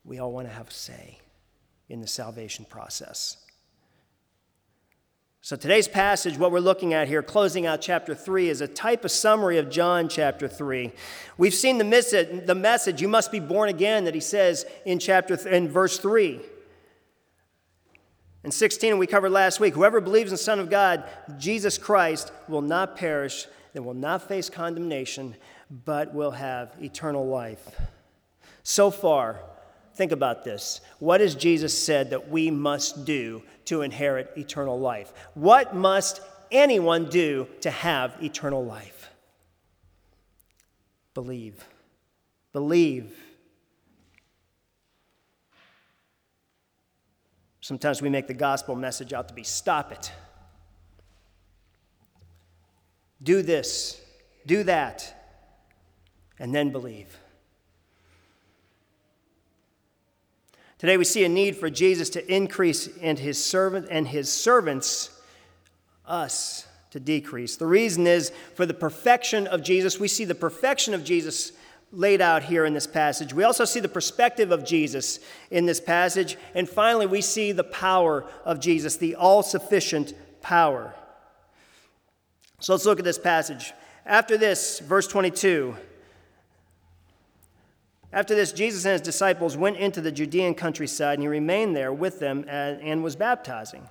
We 0.03 0.19
all 0.19 0.31
want 0.31 0.47
to 0.47 0.53
have 0.53 0.69
a 0.69 0.73
say 0.73 1.19
in 1.89 2.01
the 2.01 2.07
salvation 2.07 2.65
process. 2.69 3.37
So, 5.41 5.55
today's 5.55 5.87
passage, 5.87 6.37
what 6.37 6.51
we're 6.51 6.59
looking 6.59 6.93
at 6.93 7.07
here, 7.07 7.21
closing 7.21 7.65
out 7.65 7.79
chapter 7.79 8.15
3, 8.15 8.49
is 8.49 8.59
a 8.59 8.67
type 8.67 9.05
of 9.05 9.11
summary 9.11 9.59
of 9.59 9.69
John 9.69 10.09
chapter 10.09 10.47
3. 10.47 10.91
We've 11.37 11.53
seen 11.53 11.77
the 11.77 11.83
message, 11.83 12.45
the 12.45 12.55
message 12.55 13.01
you 13.01 13.07
must 13.07 13.31
be 13.31 13.39
born 13.39 13.69
again, 13.69 14.05
that 14.05 14.15
he 14.15 14.19
says 14.19 14.65
in, 14.85 14.99
chapter 14.99 15.37
th- 15.37 15.47
in 15.47 15.69
verse 15.69 15.99
3. 15.99 16.41
In 18.43 18.51
16, 18.51 18.97
we 18.97 19.07
covered 19.07 19.29
last 19.29 19.59
week 19.59 19.73
whoever 19.73 20.01
believes 20.01 20.31
in 20.31 20.33
the 20.33 20.43
Son 20.43 20.59
of 20.59 20.69
God, 20.69 21.03
Jesus 21.37 21.77
Christ, 21.77 22.31
will 22.47 22.61
not 22.61 22.97
perish, 22.97 23.47
and 23.75 23.85
will 23.85 23.93
not 23.93 24.27
face 24.27 24.49
condemnation, 24.49 25.35
but 25.85 26.13
will 26.13 26.31
have 26.31 26.73
eternal 26.81 27.27
life. 27.27 27.79
So 28.63 28.89
far, 28.89 29.41
Think 29.97 30.11
about 30.11 30.43
this. 30.43 30.79
What 30.99 31.21
has 31.21 31.33
Jesus 31.33 31.75
said 31.75 32.11
that 32.11 32.29
we 32.29 32.51
must 32.51 33.03
do 33.03 33.41
to 33.65 33.81
inherit 33.81 34.31
eternal 34.37 34.79
life? 34.79 35.11
What 35.33 35.73
must 35.73 36.21
anyone 36.51 37.09
do 37.09 37.47
to 37.61 37.71
have 37.71 38.15
eternal 38.21 38.63
life? 38.63 39.09
Believe. 41.15 41.65
Believe. 42.53 43.11
Sometimes 47.61 47.99
we 47.99 48.09
make 48.09 48.27
the 48.27 48.35
gospel 48.35 48.75
message 48.75 49.13
out 49.13 49.27
to 49.29 49.33
be 49.33 49.41
stop 49.41 49.91
it. 49.91 50.11
Do 53.23 53.41
this, 53.41 53.99
do 54.45 54.61
that, 54.65 55.11
and 56.37 56.53
then 56.53 56.69
believe. 56.69 57.17
Today 60.77 60.97
we 60.97 61.05
see 61.05 61.23
a 61.25 61.29
need 61.29 61.55
for 61.55 61.69
Jesus 61.69 62.09
to 62.11 62.33
increase 62.33 62.87
and 63.01 63.17
his 63.17 63.43
servant 63.43 63.87
and 63.89 64.07
his 64.07 64.31
servants 64.31 65.09
us 66.05 66.67
to 66.91 66.99
decrease. 66.99 67.57
The 67.57 67.65
reason 67.65 68.05
is 68.05 68.31
for 68.53 68.65
the 68.65 68.73
perfection 68.73 69.47
of 69.47 69.63
Jesus. 69.63 69.99
We 69.99 70.07
see 70.07 70.25
the 70.25 70.35
perfection 70.35 70.93
of 70.93 71.03
Jesus 71.03 71.51
laid 71.91 72.21
out 72.21 72.43
here 72.43 72.65
in 72.65 72.73
this 72.73 72.85
passage. 72.85 73.33
We 73.33 73.43
also 73.43 73.65
see 73.65 73.79
the 73.79 73.89
perspective 73.89 74.51
of 74.51 74.65
Jesus 74.65 75.19
in 75.49 75.65
this 75.65 75.79
passage. 75.79 76.37
And 76.53 76.69
finally, 76.69 77.07
we 77.07 77.21
see 77.21 77.53
the 77.53 77.63
power 77.63 78.25
of 78.45 78.59
Jesus, 78.59 78.97
the 78.97 79.15
all 79.15 79.41
sufficient 79.41 80.13
power. 80.41 80.93
So 82.59 82.73
let's 82.73 82.85
look 82.85 82.99
at 82.99 83.05
this 83.05 83.19
passage. 83.19 83.73
After 84.05 84.37
this, 84.37 84.79
verse 84.79 85.07
22. 85.07 85.75
After 88.13 88.35
this, 88.35 88.53
Jesus 88.53 88.85
and 88.85 88.93
his 88.93 89.01
disciples 89.01 89.57
went 89.57 89.77
into 89.77 89.99
the 89.99 90.11
Judean 90.11 90.55
countryside, 90.55 91.15
and 91.15 91.23
he 91.23 91.27
remained 91.27 91.75
there 91.75 91.91
with 91.91 92.19
them 92.19 92.45
and, 92.47 93.03
was 93.03 93.15
baptizing. 93.15 93.87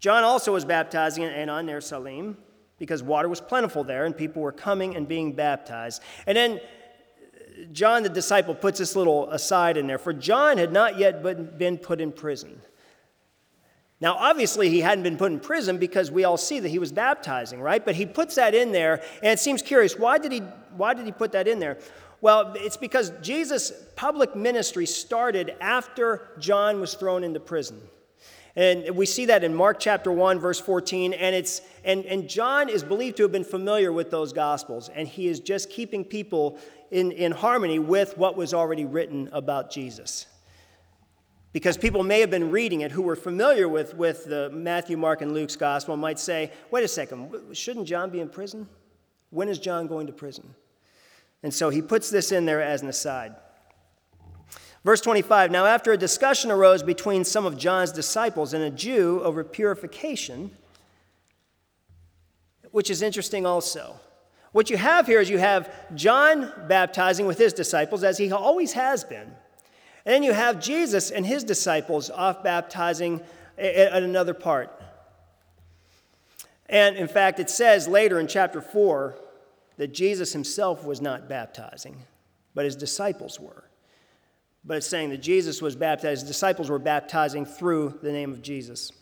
John 0.00 0.24
also 0.24 0.52
was 0.52 0.64
baptizing 0.64 1.22
in 1.24 1.30
Aenon 1.30 1.66
near 1.66 1.80
Salim 1.80 2.36
because 2.78 3.02
water 3.02 3.28
was 3.28 3.40
plentiful 3.40 3.84
there, 3.84 4.04
and 4.04 4.16
people 4.16 4.42
were 4.42 4.52
coming 4.52 4.96
and 4.96 5.06
being 5.06 5.32
baptized. 5.32 6.02
And 6.26 6.36
then 6.36 6.60
uh, 6.60 7.64
John, 7.72 8.02
the 8.04 8.08
disciple, 8.08 8.54
puts 8.54 8.78
this 8.78 8.94
little 8.94 9.30
aside 9.30 9.76
in 9.76 9.86
there. 9.86 9.98
For 9.98 10.12
John 10.12 10.58
had 10.58 10.72
not 10.72 10.98
yet 10.98 11.22
been 11.58 11.78
put 11.78 12.00
in 12.00 12.12
prison. 12.12 12.60
Now, 14.00 14.14
obviously, 14.14 14.68
he 14.68 14.80
hadn't 14.80 15.02
been 15.02 15.16
put 15.16 15.32
in 15.32 15.40
prison 15.40 15.78
because 15.78 16.10
we 16.10 16.24
all 16.24 16.36
see 16.36 16.60
that 16.60 16.68
he 16.68 16.78
was 16.78 16.92
baptizing, 16.92 17.60
right? 17.60 17.84
But 17.84 17.96
he 17.96 18.06
puts 18.06 18.36
that 18.36 18.54
in 18.54 18.70
there, 18.70 19.02
and 19.22 19.32
it 19.32 19.40
seems 19.40 19.60
curious. 19.60 19.98
Why 19.98 20.18
did 20.18 20.30
he, 20.30 20.38
why 20.76 20.94
did 20.94 21.04
he 21.04 21.12
put 21.12 21.32
that 21.32 21.48
in 21.48 21.58
there? 21.58 21.78
Well, 22.20 22.54
it's 22.56 22.76
because 22.76 23.10
Jesus' 23.22 23.72
public 23.96 24.36
ministry 24.36 24.86
started 24.86 25.54
after 25.60 26.28
John 26.38 26.80
was 26.80 26.94
thrown 26.94 27.24
into 27.24 27.40
prison. 27.40 27.80
And 28.56 28.96
we 28.96 29.06
see 29.06 29.26
that 29.26 29.44
in 29.44 29.54
Mark 29.54 29.78
chapter 29.78 30.10
1, 30.10 30.40
verse 30.40 30.58
14. 30.58 31.12
And, 31.12 31.34
it's, 31.34 31.60
and, 31.84 32.04
and 32.06 32.28
John 32.28 32.68
is 32.68 32.82
believed 32.82 33.18
to 33.18 33.22
have 33.22 33.30
been 33.30 33.44
familiar 33.44 33.92
with 33.92 34.10
those 34.10 34.32
gospels. 34.32 34.88
And 34.88 35.06
he 35.06 35.28
is 35.28 35.38
just 35.38 35.70
keeping 35.70 36.04
people 36.04 36.58
in, 36.90 37.12
in 37.12 37.30
harmony 37.30 37.78
with 37.78 38.18
what 38.18 38.36
was 38.36 38.54
already 38.54 38.84
written 38.84 39.28
about 39.32 39.70
Jesus. 39.70 40.26
Because 41.52 41.78
people 41.78 42.02
may 42.02 42.20
have 42.20 42.30
been 42.30 42.50
reading 42.50 42.82
it 42.82 42.92
who 42.92 43.02
were 43.02 43.16
familiar 43.16 43.68
with, 43.68 43.94
with 43.94 44.26
the 44.26 44.50
Matthew, 44.50 44.96
Mark, 44.96 45.22
and 45.22 45.32
Luke's 45.32 45.56
gospel 45.56 45.96
might 45.96 46.18
say, 46.18 46.52
wait 46.70 46.84
a 46.84 46.88
second, 46.88 47.34
shouldn't 47.52 47.86
John 47.86 48.10
be 48.10 48.20
in 48.20 48.28
prison? 48.28 48.68
When 49.30 49.48
is 49.48 49.58
John 49.58 49.86
going 49.86 50.06
to 50.06 50.12
prison? 50.12 50.54
And 51.42 51.52
so 51.52 51.70
he 51.70 51.80
puts 51.80 52.10
this 52.10 52.32
in 52.32 52.44
there 52.44 52.62
as 52.62 52.82
an 52.82 52.88
aside. 52.88 53.34
Verse 54.84 55.00
25 55.00 55.50
Now, 55.50 55.66
after 55.66 55.92
a 55.92 55.96
discussion 55.96 56.50
arose 56.50 56.82
between 56.82 57.24
some 57.24 57.46
of 57.46 57.56
John's 57.56 57.92
disciples 57.92 58.52
and 58.52 58.62
a 58.62 58.70
Jew 58.70 59.20
over 59.22 59.42
purification, 59.44 60.50
which 62.70 62.90
is 62.90 63.02
interesting 63.02 63.46
also. 63.46 63.98
What 64.52 64.70
you 64.70 64.76
have 64.76 65.06
here 65.06 65.20
is 65.20 65.28
you 65.28 65.38
have 65.38 65.70
John 65.94 66.52
baptizing 66.68 67.26
with 67.26 67.38
his 67.38 67.52
disciples, 67.52 68.02
as 68.02 68.18
he 68.18 68.32
always 68.32 68.72
has 68.72 69.04
been. 69.04 69.30
And 70.04 70.14
then 70.14 70.22
you 70.22 70.32
have 70.32 70.60
Jesus 70.60 71.10
and 71.10 71.26
his 71.26 71.44
disciples 71.44 72.10
off 72.10 72.42
baptizing 72.42 73.20
at 73.56 74.02
another 74.02 74.34
part. 74.34 74.70
And 76.66 76.96
in 76.96 77.08
fact, 77.08 77.40
it 77.40 77.50
says 77.50 77.88
later 77.88 78.20
in 78.20 78.26
chapter 78.26 78.60
4 78.60 79.16
that 79.78 79.94
Jesus 79.94 80.32
himself 80.32 80.84
was 80.84 81.00
not 81.00 81.28
baptizing, 81.28 81.96
but 82.54 82.64
his 82.64 82.76
disciples 82.76 83.40
were. 83.40 83.64
But 84.64 84.78
it's 84.78 84.86
saying 84.86 85.10
that 85.10 85.22
Jesus 85.22 85.62
was 85.62 85.76
baptized, 85.76 86.22
his 86.22 86.28
disciples 86.28 86.68
were 86.68 86.78
baptizing 86.78 87.46
through 87.46 87.98
the 88.02 88.12
name 88.12 88.32
of 88.32 88.42
Jesus. 88.42 88.92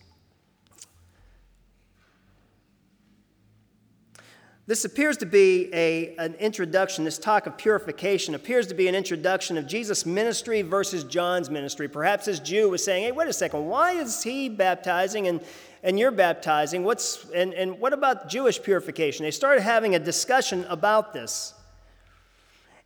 This 4.69 4.85
appears 4.85 5.17
to 5.19 5.27
be 5.27 5.73
a, 5.73 6.17
an 6.17 6.35
introduction, 6.35 7.05
this 7.05 7.19
talk 7.19 7.47
of 7.47 7.57
purification 7.57 8.35
appears 8.35 8.67
to 8.67 8.75
be 8.75 8.89
an 8.89 8.97
introduction 8.97 9.57
of 9.57 9.69
Jesus' 9.69 10.05
ministry 10.05 10.63
versus 10.63 11.05
John's 11.05 11.49
ministry. 11.49 11.87
Perhaps 11.87 12.25
this 12.25 12.41
Jew 12.41 12.69
was 12.69 12.83
saying, 12.83 13.05
hey, 13.05 13.13
wait 13.13 13.29
a 13.29 13.33
second, 13.33 13.65
why 13.65 13.93
is 13.93 14.25
he 14.25 14.49
baptizing 14.49 15.29
and, 15.29 15.41
and 15.85 16.01
you're 16.01 16.11
baptizing? 16.11 16.83
What's, 16.83 17.31
and, 17.31 17.55
and 17.55 17.79
what 17.79 17.93
about 17.93 18.29
Jewish 18.29 18.61
purification? 18.61 19.23
They 19.23 19.31
started 19.31 19.61
having 19.63 19.95
a 19.95 20.01
discussion 20.01 20.65
about 20.69 21.13
this. 21.13 21.55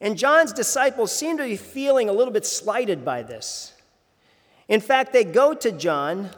And 0.03 0.19
John's 0.19 0.53
disciples 0.53 1.11
seem 1.11 1.39
to 1.39 1.45
be 1.45 1.57
feeling 1.57 2.11
a 2.11 2.13
little 2.13 2.33
bit 2.33 2.45
slighted 2.45 3.07
by 3.07 3.23
this. 3.23 3.73
In 4.69 4.83
fact, 4.83 5.15
they 5.15 5.25
go 5.25 5.55
to 5.55 5.73
John 5.73 6.29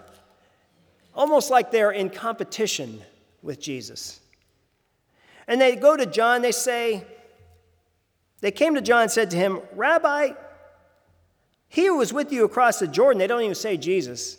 almost 1.16 1.50
like 1.50 1.72
they're 1.72 1.90
in 1.90 2.10
competition 2.10 3.02
with 3.42 3.60
Jesus. 3.60 4.20
And 5.46 5.60
they 5.60 5.76
go 5.76 5.96
to 5.96 6.06
John, 6.06 6.42
they 6.42 6.52
say, 6.52 7.04
they 8.40 8.50
came 8.50 8.74
to 8.74 8.80
John 8.80 9.02
and 9.02 9.10
said 9.10 9.30
to 9.30 9.36
him, 9.36 9.60
Rabbi, 9.74 10.30
he 11.68 11.86
who 11.86 11.96
was 11.96 12.12
with 12.12 12.32
you 12.32 12.44
across 12.44 12.78
the 12.78 12.86
Jordan, 12.86 13.18
they 13.18 13.26
don't 13.26 13.42
even 13.42 13.54
say 13.54 13.76
Jesus. 13.76 14.36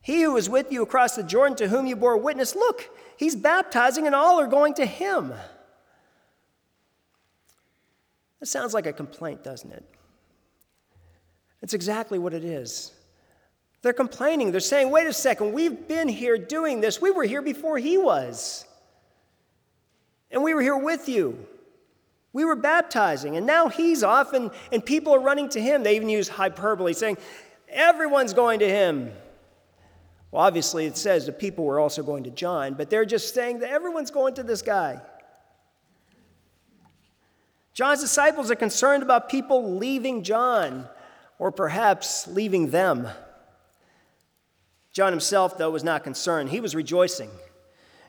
He 0.00 0.22
who 0.22 0.32
was 0.32 0.48
with 0.48 0.70
you 0.72 0.82
across 0.82 1.16
the 1.16 1.22
Jordan, 1.22 1.56
to 1.58 1.68
whom 1.68 1.86
you 1.86 1.96
bore 1.96 2.16
witness, 2.16 2.54
look, 2.54 2.88
he's 3.16 3.34
baptizing 3.34 4.06
and 4.06 4.14
all 4.14 4.40
are 4.40 4.46
going 4.46 4.74
to 4.74 4.86
him. 4.86 5.32
That 8.40 8.46
sounds 8.46 8.74
like 8.74 8.86
a 8.86 8.92
complaint, 8.92 9.42
doesn't 9.42 9.72
it? 9.72 9.84
It's 11.62 11.74
exactly 11.74 12.18
what 12.18 12.34
it 12.34 12.44
is. 12.44 12.92
They're 13.82 13.92
complaining. 13.92 14.50
They're 14.50 14.60
saying, 14.60 14.90
wait 14.90 15.06
a 15.06 15.12
second, 15.12 15.52
we've 15.52 15.88
been 15.88 16.08
here 16.08 16.38
doing 16.38 16.80
this. 16.80 17.00
We 17.00 17.10
were 17.10 17.24
here 17.24 17.42
before 17.42 17.78
he 17.78 17.98
was. 17.98 18.64
And 20.30 20.42
we 20.42 20.54
were 20.54 20.62
here 20.62 20.76
with 20.76 21.08
you. 21.08 21.46
We 22.32 22.44
were 22.44 22.56
baptizing, 22.56 23.36
and 23.36 23.46
now 23.46 23.68
he's 23.68 24.02
off, 24.02 24.32
and, 24.32 24.50
and 24.70 24.84
people 24.84 25.14
are 25.14 25.20
running 25.20 25.48
to 25.50 25.60
him. 25.60 25.82
They 25.82 25.96
even 25.96 26.08
use 26.08 26.28
hyperbole, 26.28 26.92
saying, 26.92 27.18
Everyone's 27.68 28.32
going 28.32 28.60
to 28.60 28.68
him. 28.68 29.12
Well, 30.30 30.42
obviously, 30.42 30.86
it 30.86 30.96
says 30.96 31.26
the 31.26 31.32
people 31.32 31.64
were 31.64 31.80
also 31.80 32.02
going 32.02 32.24
to 32.24 32.30
John, 32.30 32.74
but 32.74 32.90
they're 32.90 33.06
just 33.06 33.34
saying 33.34 33.60
that 33.60 33.70
everyone's 33.70 34.10
going 34.10 34.34
to 34.34 34.42
this 34.42 34.62
guy. 34.62 35.00
John's 37.72 38.00
disciples 38.00 38.50
are 38.50 38.56
concerned 38.56 39.02
about 39.02 39.28
people 39.28 39.76
leaving 39.76 40.22
John, 40.22 40.88
or 41.38 41.50
perhaps 41.50 42.26
leaving 42.26 42.70
them. 42.70 43.08
John 44.92 45.12
himself, 45.12 45.56
though, 45.56 45.70
was 45.70 45.84
not 45.84 46.04
concerned. 46.04 46.50
He 46.50 46.60
was 46.60 46.74
rejoicing. 46.74 47.30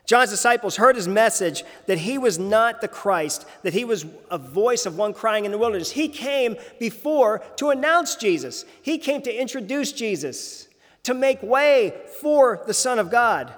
John's 0.06 0.30
disciples 0.30 0.76
heard 0.76 0.96
his 0.96 1.06
message 1.06 1.62
that 1.86 1.98
he 1.98 2.18
was 2.18 2.38
not 2.38 2.80
the 2.80 2.88
Christ, 2.88 3.46
that 3.62 3.74
he 3.74 3.84
was 3.84 4.06
a 4.30 4.38
voice 4.38 4.86
of 4.86 4.96
one 4.96 5.14
crying 5.14 5.44
in 5.44 5.52
the 5.52 5.58
wilderness. 5.58 5.92
He 5.92 6.08
came 6.08 6.56
before 6.78 7.42
to 7.56 7.70
announce 7.70 8.16
Jesus, 8.16 8.64
he 8.82 8.98
came 8.98 9.22
to 9.22 9.32
introduce 9.32 9.92
Jesus, 9.92 10.68
to 11.04 11.14
make 11.14 11.42
way 11.42 11.94
for 12.20 12.62
the 12.66 12.74
Son 12.74 12.98
of 12.98 13.10
God. 13.10 13.54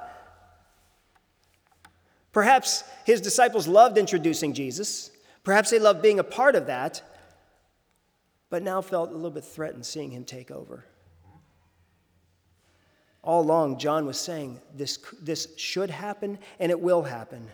Perhaps 2.33 2.85
his 3.05 3.21
disciples 3.21 3.69
loved 3.69 3.99
introducing 3.99 4.55
Jesus. 4.55 5.11
Perhaps 5.45 5.71
they 5.71 5.79
loved 5.79 6.03
being 6.03 6.19
a 6.19 6.25
part 6.25 6.55
of 6.55 6.67
that, 6.67 7.03
but 8.49 8.63
now 8.63 8.81
felt 8.81 9.11
a 9.11 9.15
little 9.15 9.31
bit 9.31 9.45
threatened 9.45 9.85
seeing 9.85 10.11
him 10.11 10.25
take 10.25 10.51
over. 10.51 10.85
All 13.23 13.43
along, 13.43 13.79
John 13.79 14.05
was 14.05 14.19
saying 14.19 14.61
this, 14.75 14.99
this 15.21 15.49
should 15.57 15.91
happen 15.91 16.39
and 16.59 16.71
it 16.71 16.81
will 16.81 17.03
happen. 17.03 17.47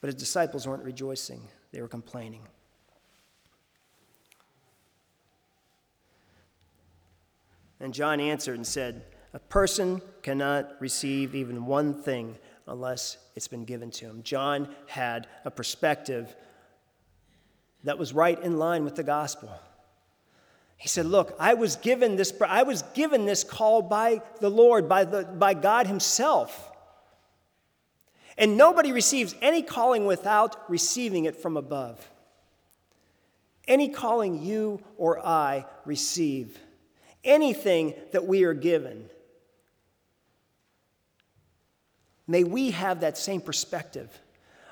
But 0.00 0.08
his 0.08 0.14
disciples 0.16 0.66
weren't 0.66 0.82
rejoicing, 0.82 1.42
they 1.72 1.80
were 1.80 1.88
complaining. 1.88 2.42
And 7.80 7.92
John 7.92 8.20
answered 8.20 8.56
and 8.56 8.66
said, 8.66 9.02
A 9.34 9.40
person 9.40 10.00
cannot 10.22 10.80
receive 10.80 11.34
even 11.34 11.66
one 11.66 11.92
thing 11.92 12.38
unless 12.68 13.18
it's 13.34 13.48
been 13.48 13.64
given 13.64 13.90
to 13.90 14.06
him. 14.06 14.22
John 14.22 14.68
had 14.86 15.26
a 15.44 15.50
perspective 15.50 16.34
that 17.84 17.98
was 17.98 18.12
right 18.12 18.40
in 18.40 18.58
line 18.58 18.84
with 18.84 18.94
the 18.94 19.02
gospel. 19.02 19.50
He 20.82 20.88
said, 20.88 21.06
Look, 21.06 21.36
I 21.38 21.54
was 21.54 21.76
given 21.76 22.16
this, 22.16 22.32
I 22.44 22.64
was 22.64 22.82
given 22.92 23.24
this 23.24 23.44
call 23.44 23.82
by 23.82 24.20
the 24.40 24.50
Lord, 24.50 24.88
by, 24.88 25.04
the, 25.04 25.22
by 25.22 25.54
God 25.54 25.86
Himself. 25.86 26.72
And 28.36 28.56
nobody 28.56 28.90
receives 28.90 29.36
any 29.40 29.62
calling 29.62 30.06
without 30.06 30.68
receiving 30.68 31.26
it 31.26 31.36
from 31.36 31.56
above. 31.56 32.04
Any 33.68 33.90
calling 33.90 34.42
you 34.42 34.82
or 34.96 35.24
I 35.24 35.66
receive, 35.84 36.58
anything 37.22 37.94
that 38.10 38.26
we 38.26 38.42
are 38.42 38.52
given, 38.52 39.08
may 42.26 42.42
we 42.42 42.72
have 42.72 43.02
that 43.02 43.16
same 43.16 43.40
perspective 43.40 44.10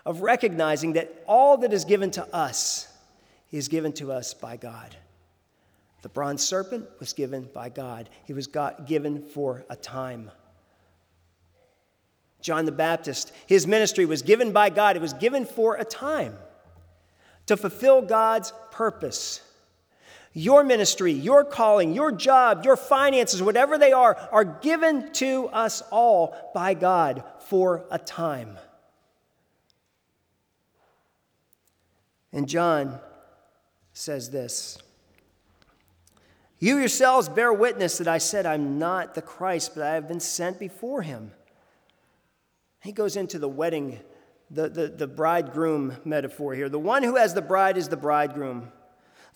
of 0.04 0.22
recognizing 0.22 0.94
that 0.94 1.22
all 1.28 1.58
that 1.58 1.72
is 1.72 1.84
given 1.84 2.10
to 2.10 2.34
us 2.34 2.88
is 3.52 3.68
given 3.68 3.92
to 3.92 4.10
us 4.10 4.34
by 4.34 4.56
God. 4.56 4.96
The 6.02 6.08
bronze 6.08 6.42
serpent 6.42 6.88
was 6.98 7.12
given 7.12 7.48
by 7.52 7.68
God, 7.68 8.08
he 8.24 8.32
was 8.32 8.48
given 8.86 9.22
for 9.22 9.64
a 9.68 9.76
time. 9.76 10.30
John 12.40 12.64
the 12.64 12.72
Baptist, 12.72 13.32
his 13.46 13.66
ministry 13.66 14.06
was 14.06 14.22
given 14.22 14.52
by 14.52 14.70
God, 14.70 14.96
it 14.96 15.02
was 15.02 15.12
given 15.12 15.44
for 15.44 15.76
a 15.76 15.84
time 15.84 16.36
to 17.46 17.56
fulfill 17.56 18.00
God's 18.00 18.52
purpose. 18.70 19.42
Your 20.32 20.62
ministry, 20.62 21.12
your 21.12 21.44
calling, 21.44 21.92
your 21.92 22.12
job, 22.12 22.64
your 22.64 22.76
finances, 22.76 23.42
whatever 23.42 23.76
they 23.76 23.92
are, 23.92 24.16
are 24.30 24.44
given 24.44 25.12
to 25.14 25.48
us 25.48 25.82
all 25.90 26.52
by 26.54 26.72
God 26.74 27.24
for 27.40 27.84
a 27.90 27.98
time. 27.98 28.56
And 32.32 32.48
John 32.48 33.00
says 33.92 34.30
this. 34.30 34.78
You 36.60 36.76
yourselves 36.76 37.30
bear 37.30 37.52
witness 37.54 37.98
that 37.98 38.06
I 38.06 38.18
said 38.18 38.44
I'm 38.44 38.78
not 38.78 39.14
the 39.14 39.22
Christ, 39.22 39.72
but 39.74 39.82
I 39.82 39.94
have 39.94 40.06
been 40.06 40.20
sent 40.20 40.58
before 40.58 41.00
him. 41.00 41.32
He 42.82 42.92
goes 42.92 43.16
into 43.16 43.38
the 43.38 43.48
wedding, 43.48 43.98
the, 44.50 44.68
the, 44.68 44.88
the 44.88 45.06
bridegroom 45.06 45.96
metaphor 46.04 46.54
here. 46.54 46.68
The 46.68 46.78
one 46.78 47.02
who 47.02 47.16
has 47.16 47.32
the 47.32 47.42
bride 47.42 47.78
is 47.78 47.88
the 47.88 47.96
bridegroom. 47.96 48.70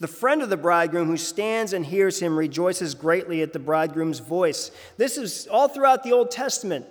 The 0.01 0.09
friend 0.09 0.43
of 0.43 0.51
the 0.51 0.59
bridegroom 0.59 1.07
who 1.07 1.17
stands 1.17 1.73
and 1.73 1.87
hears 1.87 2.21
him 2.21 2.37
rejoices 2.37 2.95
greatly 2.95 3.41
at 3.41 3.55
the 3.55 3.59
bridegroom's 3.59 4.19
voice. 4.19 4.71
This 4.99 5.17
is 5.17 5.47
all 5.47 5.69
throughout 5.69 6.03
the 6.03 6.13
Old 6.13 6.31
Testament. 6.31 6.85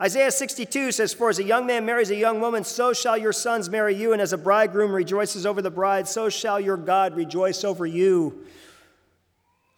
Isaiah 0.00 0.30
62 0.30 0.92
says, 0.92 1.12
For 1.12 1.28
as 1.28 1.38
a 1.38 1.44
young 1.44 1.66
man 1.66 1.84
marries 1.84 2.10
a 2.10 2.16
young 2.16 2.40
woman, 2.40 2.64
so 2.64 2.94
shall 2.94 3.18
your 3.18 3.34
sons 3.34 3.68
marry 3.68 3.94
you, 3.94 4.14
and 4.14 4.22
as 4.22 4.32
a 4.32 4.38
bridegroom 4.38 4.92
rejoices 4.92 5.44
over 5.44 5.60
the 5.60 5.70
bride, 5.70 6.08
so 6.08 6.30
shall 6.30 6.58
your 6.58 6.78
God 6.78 7.16
rejoice 7.16 7.64
over 7.64 7.84
you. 7.84 8.46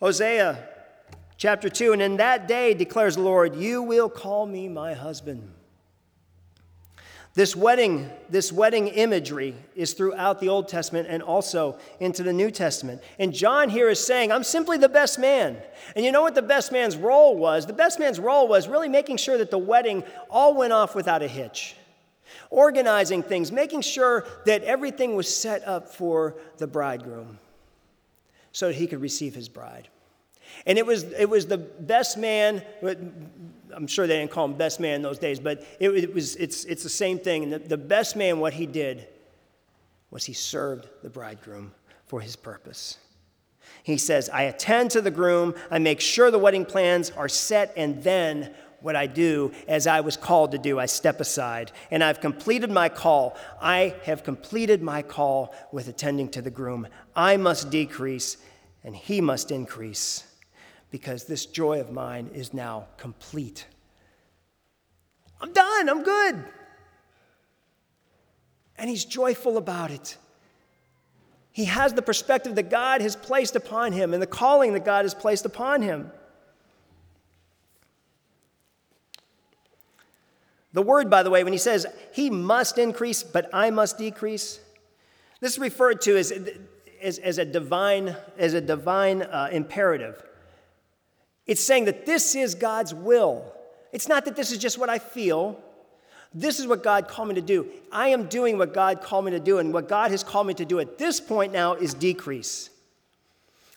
Hosea 0.03 0.59
chapter 1.37 1.69
2 1.69 1.93
And 1.93 2.03
in 2.03 2.17
that 2.17 2.49
day, 2.49 2.75
declares 2.75 3.15
the 3.15 3.23
Lord, 3.23 3.55
you 3.55 3.83
will 3.83 4.09
call 4.09 4.47
me 4.47 4.69
my 4.69 4.95
husband. 4.95 5.49
This 7.35 7.55
wedding, 7.55 8.11
this 8.29 8.53
wedding 8.53 8.89
imagery 8.89 9.55
is 9.77 9.93
throughout 9.93 10.41
the 10.41 10.49
Old 10.49 10.67
Testament 10.67 11.07
and 11.09 11.23
also 11.23 11.79
into 12.01 12.25
the 12.25 12.33
New 12.33 12.51
Testament. 12.51 13.01
And 13.21 13.33
John 13.33 13.71
here 13.71 13.89
is 13.89 14.05
saying, 14.05 14.33
I'm 14.33 14.43
simply 14.43 14.77
the 14.77 14.89
best 14.89 15.21
man. 15.21 15.57
And 15.95 16.05
you 16.05 16.11
know 16.11 16.21
what 16.21 16.35
the 16.35 16.43
best 16.43 16.73
man's 16.73 16.97
role 16.97 17.37
was? 17.37 17.65
The 17.67 17.73
best 17.73 18.01
man's 18.01 18.19
role 18.19 18.49
was 18.49 18.67
really 18.67 18.89
making 18.89 19.19
sure 19.19 19.39
that 19.39 19.53
the 19.53 19.57
wedding 19.57 20.03
all 20.29 20.53
went 20.53 20.73
off 20.73 20.97
without 20.97 21.23
a 21.23 21.29
hitch, 21.29 21.77
organizing 22.51 23.23
things, 23.23 23.53
making 23.53 23.83
sure 23.83 24.27
that 24.47 24.65
everything 24.65 25.15
was 25.15 25.35
set 25.35 25.67
up 25.67 25.89
for 25.89 26.35
the 26.59 26.67
bridegroom. 26.67 27.39
So 28.53 28.71
he 28.71 28.87
could 28.87 29.01
receive 29.01 29.35
his 29.35 29.49
bride. 29.49 29.89
And 30.67 30.79
it 30.79 30.87
was, 30.87 31.05
it 31.05 31.29
was 31.29 31.47
the 31.47 31.59
best 31.59 32.19
man, 32.19 32.63
I'm 33.75 33.87
sure 33.87 34.07
they 34.07 34.19
didn't 34.19 34.31
call 34.31 34.45
him 34.45 34.55
best 34.55 34.81
man 34.81 34.97
in 34.97 35.03
those 35.03 35.19
days, 35.19 35.41
but 35.41 35.65
it, 35.81 35.91
it 35.91 36.15
was, 36.15 36.37
it's, 36.37 36.65
it's 36.65 36.83
the 36.83 36.89
same 36.89 37.19
thing. 37.19 37.51
The, 37.51 37.59
the 37.59 37.77
best 37.77 38.17
man, 38.17 38.39
what 38.39 38.53
he 38.53 38.67
did 38.67 39.09
was 40.11 40.25
he 40.25 40.35
served 40.35 40.89
the 41.03 41.09
bridegroom 41.09 41.73
for 42.07 42.21
his 42.21 42.37
purpose. 42.37 42.99
He 43.83 43.97
says, 43.97 44.29
I 44.29 44.43
attend 44.43 44.91
to 44.93 45.01
the 45.01 45.11
groom, 45.11 45.55
I 45.71 45.79
make 45.79 46.01
sure 46.01 46.31
the 46.31 46.39
wedding 46.39 46.67
plans 46.67 47.11
are 47.11 47.29
set, 47.29 47.73
and 47.77 48.03
then 48.03 48.53
what 48.83 48.97
I 48.97 49.07
do 49.07 49.53
as 49.69 49.87
I 49.87 50.01
was 50.01 50.17
called 50.17 50.53
to 50.53 50.59
do, 50.59 50.79
I 50.79 50.87
step 50.87 51.21
aside. 51.21 51.73
And 51.91 52.03
I've 52.03 52.21
completed 52.21 52.71
my 52.71 52.89
call. 52.89 53.37
I 53.61 53.95
have 54.05 54.25
completed 54.25 54.83
my 54.83 55.03
call 55.03 55.55
with 55.73 55.89
attending 55.89 56.29
to 56.31 56.43
the 56.43 56.51
groom. 56.51 56.89
I 57.15 57.37
must 57.37 57.71
decrease, 57.71 58.37
and 58.85 58.95
he 58.95 59.21
must 59.21 59.51
increase, 59.51 60.25
because 60.91 61.25
this 61.25 61.47
joy 61.47 61.81
of 61.81 61.93
mine 61.93 62.31
is 62.35 62.53
now 62.53 62.87
complete. 62.97 63.67
I'm 65.41 65.53
done, 65.53 65.89
I'm 65.89 66.03
good. 66.03 66.45
And 68.77 68.91
he's 68.91 69.05
joyful 69.05 69.57
about 69.57 69.91
it. 69.91 70.17
He 71.53 71.67
has 71.67 71.93
the 71.93 72.03
perspective 72.03 72.55
that 72.55 72.71
God 72.71 73.03
has 73.03 73.15
placed 73.15 73.57
upon 73.57 73.93
him 73.93 74.15
and 74.15 74.23
the 74.23 74.27
calling 74.27 74.73
that 74.73 74.85
God 74.85 75.05
has 75.05 75.15
placed 75.15 75.45
upon 75.45 75.83
him. 75.83 76.11
The 80.73 80.83
word, 80.83 81.11
by 81.11 81.23
the 81.23 81.31
way, 81.31 81.45
when 81.45 81.53
he 81.53 81.59
says 81.59 81.87
he 82.13 82.31
must 82.31 82.79
increase, 82.79 83.23
but 83.23 83.51
I 83.53 83.71
must 83.71 83.99
decrease, 83.99 84.59
this 85.41 85.53
is 85.53 85.59
referred 85.59 86.01
to 86.03 86.17
as, 86.17 86.33
as, 87.03 87.19
as 87.19 87.39
a 87.39 87.45
divine, 87.45 88.17
as 88.39 88.55
a 88.55 88.61
divine 88.61 89.23
uh, 89.23 89.49
imperative. 89.53 90.23
It's 91.47 91.63
saying 91.63 91.87
that 91.87 92.07
this 92.07 92.35
is 92.35 92.55
God's 92.55 92.95
will. 92.95 93.53
It's 93.93 94.09
not 94.09 94.25
that 94.25 94.37
this 94.37 94.53
is 94.53 94.59
just 94.59 94.79
what 94.79 94.89
I 94.89 94.99
feel. 94.99 95.61
This 96.33 96.59
is 96.59 96.67
what 96.67 96.83
God 96.83 97.09
called 97.09 97.29
me 97.29 97.35
to 97.35 97.43
do. 97.43 97.67
I 97.91 98.09
am 98.09 98.27
doing 98.27 98.57
what 98.57 98.73
God 98.73 99.03
called 99.03 99.27
me 99.27 99.33
to 99.33 99.41
do, 99.41 99.59
and 99.59 99.75
what 99.75 99.89
God 99.89 100.11
has 100.11 100.25
called 100.25 100.47
me 100.47 100.55
to 100.55 100.65
do 100.65 100.81
at 100.81 100.97
this 100.97 101.21
point 101.21 101.53
now 101.53 101.75
is 101.75 101.93
decrease. 101.93 102.71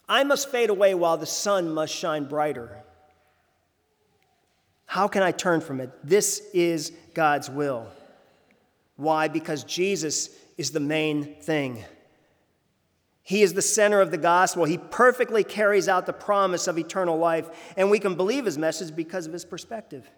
I 0.07 0.23
must 0.23 0.49
fade 0.49 0.69
away 0.69 0.93
while 0.93 1.17
the 1.17 1.25
sun 1.25 1.73
must 1.73 1.93
shine 1.93 2.25
brighter. 2.25 2.83
How 4.85 5.07
can 5.07 5.23
I 5.23 5.31
turn 5.31 5.61
from 5.61 5.81
it? 5.81 5.91
This 6.03 6.41
is 6.53 6.91
God's 7.13 7.49
will. 7.49 7.87
Why? 8.95 9.27
Because 9.27 9.63
Jesus 9.63 10.29
is 10.57 10.71
the 10.71 10.79
main 10.79 11.35
thing. 11.41 11.83
He 13.23 13.41
is 13.41 13.53
the 13.53 13.61
center 13.61 14.01
of 14.01 14.11
the 14.11 14.17
gospel. 14.17 14.65
He 14.65 14.77
perfectly 14.77 15.43
carries 15.43 15.89
out 15.89 16.05
the 16.05 16.13
promise 16.13 16.67
of 16.67 16.77
eternal 16.77 17.17
life, 17.17 17.49
and 17.75 17.89
we 17.89 17.99
can 17.99 18.15
believe 18.15 18.45
his 18.45 18.57
message 18.57 18.95
because 18.95 19.25
of 19.25 19.33
his 19.33 19.43
perspective. 19.43 20.09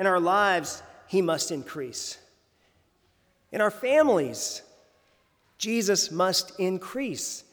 In 0.00 0.06
our 0.06 0.18
lives, 0.18 0.82
He 1.08 1.20
must 1.20 1.50
increase. 1.50 2.16
In 3.52 3.60
our 3.60 3.70
families, 3.70 4.62
Jesus 5.58 6.10
must 6.10 6.58
increase. 6.58 7.44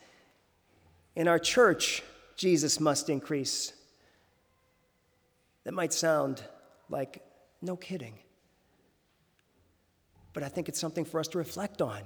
In 1.14 1.28
our 1.28 1.40
church, 1.40 2.04
Jesus 2.38 2.80
must 2.80 3.10
increase. 3.10 3.74
That 5.68 5.74
might 5.74 5.92
sound 5.92 6.42
like 6.88 7.22
no 7.62 7.76
kidding, 7.76 8.14
but 10.32 10.42
I 10.42 10.48
think 10.48 10.70
it's 10.70 10.80
something 10.80 11.04
for 11.04 11.20
us 11.20 11.28
to 11.28 11.40
reflect 11.40 11.82
on. 11.82 12.04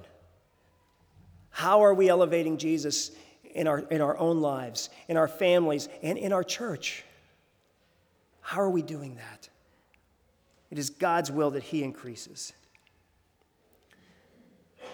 How 1.50 1.84
are 1.84 1.94
we 1.94 2.08
elevating 2.08 2.56
Jesus 2.56 3.12
in 3.54 3.68
our, 3.68 3.78
in 3.78 4.00
our 4.00 4.18
own 4.18 4.40
lives, 4.40 4.90
in 5.06 5.16
our 5.16 5.28
families, 5.28 5.88
and 6.02 6.18
in 6.18 6.32
our 6.32 6.42
church? 6.42 7.04
How 8.40 8.60
are 8.60 8.68
we 8.68 8.82
doing 8.82 9.14
that? 9.14 9.48
It 10.72 10.78
is 10.78 10.90
God's 10.90 11.30
will 11.30 11.52
that 11.52 11.62
he 11.62 11.84
increases. 11.84 12.52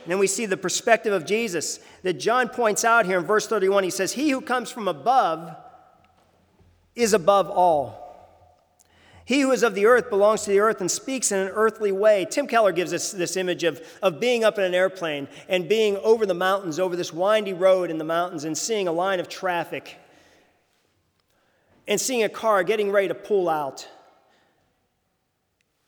And 0.02 0.12
then 0.12 0.18
we 0.18 0.26
see 0.26 0.44
the 0.44 0.58
perspective 0.58 1.14
of 1.14 1.24
Jesus 1.24 1.80
that 2.02 2.20
John 2.20 2.50
points 2.50 2.84
out 2.84 3.06
here 3.06 3.18
in 3.18 3.24
verse 3.24 3.46
31. 3.46 3.84
He 3.84 3.88
says, 3.88 4.12
He 4.12 4.28
who 4.28 4.42
comes 4.42 4.70
from 4.70 4.88
above 4.88 5.56
is 6.94 7.14
above 7.14 7.48
all. 7.48 8.04
He 9.28 9.42
who 9.42 9.50
is 9.50 9.62
of 9.62 9.74
the 9.74 9.84
earth 9.84 10.08
belongs 10.08 10.44
to 10.44 10.50
the 10.50 10.60
earth 10.60 10.80
and 10.80 10.90
speaks 10.90 11.32
in 11.32 11.38
an 11.38 11.48
earthly 11.48 11.92
way. 11.92 12.26
Tim 12.30 12.46
Keller 12.46 12.72
gives 12.72 12.94
us 12.94 13.12
this 13.12 13.36
image 13.36 13.62
of, 13.62 13.82
of 14.00 14.20
being 14.20 14.42
up 14.42 14.56
in 14.56 14.64
an 14.64 14.74
airplane 14.74 15.28
and 15.50 15.68
being 15.68 15.98
over 15.98 16.24
the 16.24 16.32
mountains, 16.32 16.78
over 16.78 16.96
this 16.96 17.12
windy 17.12 17.52
road 17.52 17.90
in 17.90 17.98
the 17.98 18.04
mountains, 18.04 18.44
and 18.44 18.56
seeing 18.56 18.88
a 18.88 18.92
line 18.92 19.20
of 19.20 19.28
traffic 19.28 19.98
and 21.86 22.00
seeing 22.00 22.22
a 22.22 22.28
car 22.30 22.62
getting 22.62 22.90
ready 22.90 23.08
to 23.08 23.14
pull 23.14 23.50
out 23.50 23.86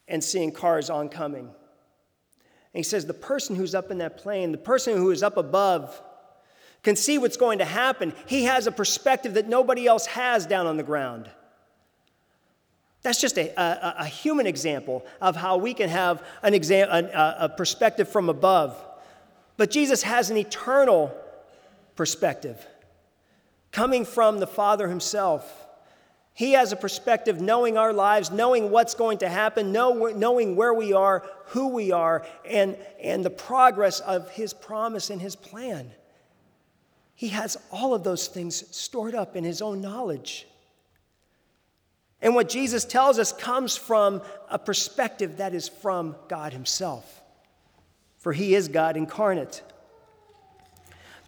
and 0.06 0.22
seeing 0.22 0.52
cars 0.52 0.90
oncoming. 0.90 1.46
And 1.46 1.54
he 2.74 2.82
says, 2.82 3.06
the 3.06 3.14
person 3.14 3.56
who's 3.56 3.74
up 3.74 3.90
in 3.90 3.96
that 3.98 4.18
plane, 4.18 4.52
the 4.52 4.58
person 4.58 4.98
who 4.98 5.10
is 5.12 5.22
up 5.22 5.38
above, 5.38 5.98
can 6.82 6.94
see 6.94 7.16
what's 7.16 7.38
going 7.38 7.60
to 7.60 7.64
happen. 7.64 8.12
He 8.26 8.44
has 8.44 8.66
a 8.66 8.72
perspective 8.72 9.32
that 9.32 9.48
nobody 9.48 9.86
else 9.86 10.04
has 10.04 10.44
down 10.44 10.66
on 10.66 10.76
the 10.76 10.82
ground. 10.82 11.30
That's 13.02 13.20
just 13.20 13.38
a, 13.38 13.48
a, 13.58 13.94
a 14.00 14.06
human 14.06 14.46
example 14.46 15.04
of 15.20 15.36
how 15.36 15.56
we 15.56 15.72
can 15.72 15.88
have 15.88 16.22
an 16.42 16.52
exam, 16.52 16.88
a, 16.90 17.36
a 17.40 17.48
perspective 17.48 18.08
from 18.08 18.28
above. 18.28 18.76
But 19.56 19.70
Jesus 19.70 20.02
has 20.02 20.30
an 20.30 20.36
eternal 20.36 21.14
perspective 21.96 22.66
coming 23.72 24.04
from 24.04 24.38
the 24.38 24.46
Father 24.46 24.88
Himself. 24.88 25.66
He 26.34 26.52
has 26.52 26.72
a 26.72 26.76
perspective 26.76 27.40
knowing 27.40 27.76
our 27.76 27.92
lives, 27.92 28.30
knowing 28.30 28.70
what's 28.70 28.94
going 28.94 29.18
to 29.18 29.28
happen, 29.28 29.72
know, 29.72 30.06
knowing 30.14 30.56
where 30.56 30.72
we 30.72 30.92
are, 30.92 31.26
who 31.46 31.68
we 31.68 31.92
are, 31.92 32.26
and, 32.48 32.76
and 33.02 33.24
the 33.24 33.30
progress 33.30 34.00
of 34.00 34.30
His 34.30 34.52
promise 34.52 35.10
and 35.10 35.20
His 35.20 35.36
plan. 35.36 35.90
He 37.14 37.28
has 37.28 37.58
all 37.70 37.94
of 37.94 38.04
those 38.04 38.28
things 38.28 38.64
stored 38.74 39.14
up 39.14 39.36
in 39.36 39.44
His 39.44 39.60
own 39.60 39.80
knowledge. 39.80 40.46
And 42.22 42.34
what 42.34 42.48
Jesus 42.48 42.84
tells 42.84 43.18
us 43.18 43.32
comes 43.32 43.76
from 43.76 44.22
a 44.48 44.58
perspective 44.58 45.38
that 45.38 45.54
is 45.54 45.68
from 45.68 46.16
God 46.28 46.52
Himself, 46.52 47.22
for 48.18 48.32
He 48.32 48.54
is 48.54 48.68
God 48.68 48.96
incarnate. 48.96 49.62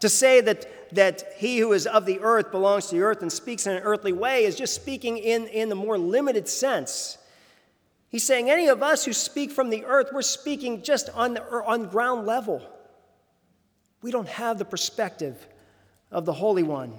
To 0.02 0.08
say 0.08 0.40
that, 0.40 0.66
that 0.96 1.32
he 1.36 1.60
who 1.60 1.72
is 1.72 1.86
of 1.86 2.06
the 2.06 2.18
earth 2.22 2.50
belongs 2.50 2.88
to 2.88 2.96
the 2.96 3.02
earth 3.02 3.22
and 3.22 3.30
speaks 3.30 3.68
in 3.68 3.76
an 3.76 3.84
earthly 3.84 4.12
way 4.12 4.44
is 4.44 4.56
just 4.56 4.74
speaking 4.74 5.16
in, 5.16 5.46
in 5.46 5.68
the 5.68 5.76
more 5.76 5.96
limited 5.96 6.48
sense. 6.48 7.18
He's 8.08 8.24
saying 8.24 8.50
any 8.50 8.66
of 8.66 8.82
us 8.82 9.04
who 9.04 9.12
speak 9.12 9.52
from 9.52 9.70
the 9.70 9.84
earth, 9.84 10.08
we're 10.12 10.22
speaking 10.22 10.82
just 10.82 11.08
on, 11.10 11.34
the, 11.34 11.42
er, 11.44 11.62
on 11.62 11.86
ground 11.86 12.26
level. 12.26 12.68
We 14.02 14.10
don't 14.10 14.26
have 14.26 14.58
the 14.58 14.64
perspective 14.64 15.46
of 16.10 16.24
the 16.24 16.32
Holy 16.32 16.64
One. 16.64 16.94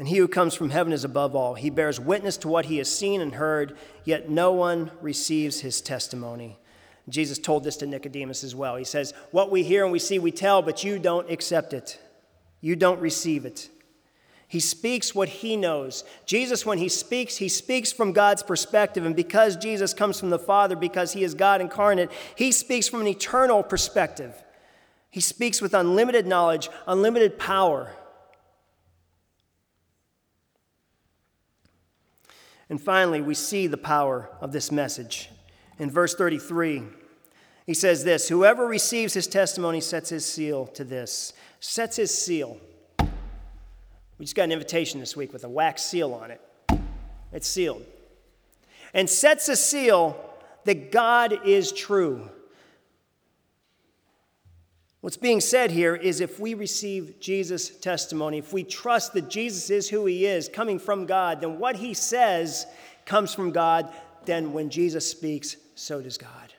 And 0.00 0.08
he 0.08 0.16
who 0.16 0.28
comes 0.28 0.54
from 0.54 0.70
heaven 0.70 0.94
is 0.94 1.04
above 1.04 1.36
all. 1.36 1.52
He 1.52 1.68
bears 1.68 2.00
witness 2.00 2.38
to 2.38 2.48
what 2.48 2.64
he 2.64 2.78
has 2.78 2.88
seen 2.88 3.20
and 3.20 3.34
heard, 3.34 3.76
yet 4.02 4.30
no 4.30 4.50
one 4.50 4.90
receives 5.02 5.60
his 5.60 5.82
testimony. 5.82 6.58
Jesus 7.10 7.38
told 7.38 7.64
this 7.64 7.76
to 7.76 7.86
Nicodemus 7.86 8.42
as 8.42 8.54
well. 8.54 8.76
He 8.76 8.84
says, 8.84 9.12
What 9.30 9.50
we 9.50 9.62
hear 9.62 9.82
and 9.84 9.92
we 9.92 9.98
see, 9.98 10.18
we 10.18 10.32
tell, 10.32 10.62
but 10.62 10.82
you 10.82 10.98
don't 10.98 11.30
accept 11.30 11.74
it. 11.74 12.00
You 12.62 12.76
don't 12.76 12.98
receive 12.98 13.44
it. 13.44 13.68
He 14.48 14.58
speaks 14.58 15.14
what 15.14 15.28
he 15.28 15.54
knows. 15.54 16.02
Jesus, 16.24 16.64
when 16.64 16.78
he 16.78 16.88
speaks, 16.88 17.36
he 17.36 17.50
speaks 17.50 17.92
from 17.92 18.14
God's 18.14 18.42
perspective. 18.42 19.04
And 19.04 19.14
because 19.14 19.54
Jesus 19.54 19.92
comes 19.92 20.18
from 20.18 20.30
the 20.30 20.38
Father, 20.38 20.76
because 20.76 21.12
he 21.12 21.24
is 21.24 21.34
God 21.34 21.60
incarnate, 21.60 22.10
he 22.36 22.52
speaks 22.52 22.88
from 22.88 23.02
an 23.02 23.06
eternal 23.06 23.62
perspective. 23.62 24.34
He 25.10 25.20
speaks 25.20 25.60
with 25.60 25.74
unlimited 25.74 26.26
knowledge, 26.26 26.70
unlimited 26.86 27.38
power. 27.38 27.92
And 32.70 32.80
finally, 32.80 33.20
we 33.20 33.34
see 33.34 33.66
the 33.66 33.76
power 33.76 34.30
of 34.40 34.52
this 34.52 34.70
message. 34.70 35.28
In 35.78 35.90
verse 35.90 36.14
33, 36.14 36.84
he 37.66 37.74
says 37.74 38.04
this 38.04 38.28
Whoever 38.28 38.66
receives 38.66 39.12
his 39.12 39.26
testimony 39.26 39.80
sets 39.80 40.08
his 40.08 40.24
seal 40.24 40.66
to 40.68 40.84
this, 40.84 41.32
sets 41.58 41.96
his 41.96 42.16
seal. 42.16 42.58
We 44.18 44.24
just 44.24 44.36
got 44.36 44.44
an 44.44 44.52
invitation 44.52 45.00
this 45.00 45.16
week 45.16 45.32
with 45.32 45.44
a 45.44 45.48
wax 45.48 45.82
seal 45.82 46.14
on 46.14 46.30
it. 46.30 46.40
It's 47.32 47.48
sealed. 47.48 47.84
And 48.94 49.08
sets 49.08 49.48
a 49.48 49.56
seal 49.56 50.16
that 50.64 50.92
God 50.92 51.46
is 51.46 51.72
true. 51.72 52.28
What's 55.00 55.16
being 55.16 55.40
said 55.40 55.70
here 55.70 55.94
is 55.94 56.20
if 56.20 56.38
we 56.38 56.52
receive 56.52 57.20
Jesus' 57.20 57.70
testimony, 57.70 58.38
if 58.38 58.52
we 58.52 58.64
trust 58.64 59.14
that 59.14 59.30
Jesus 59.30 59.70
is 59.70 59.88
who 59.88 60.04
he 60.04 60.26
is, 60.26 60.48
coming 60.48 60.78
from 60.78 61.06
God, 61.06 61.40
then 61.40 61.58
what 61.58 61.76
he 61.76 61.94
says 61.94 62.66
comes 63.06 63.32
from 63.32 63.50
God. 63.50 63.90
Then 64.26 64.52
when 64.52 64.68
Jesus 64.68 65.10
speaks, 65.10 65.56
so 65.74 66.02
does 66.02 66.18
God. 66.18 66.52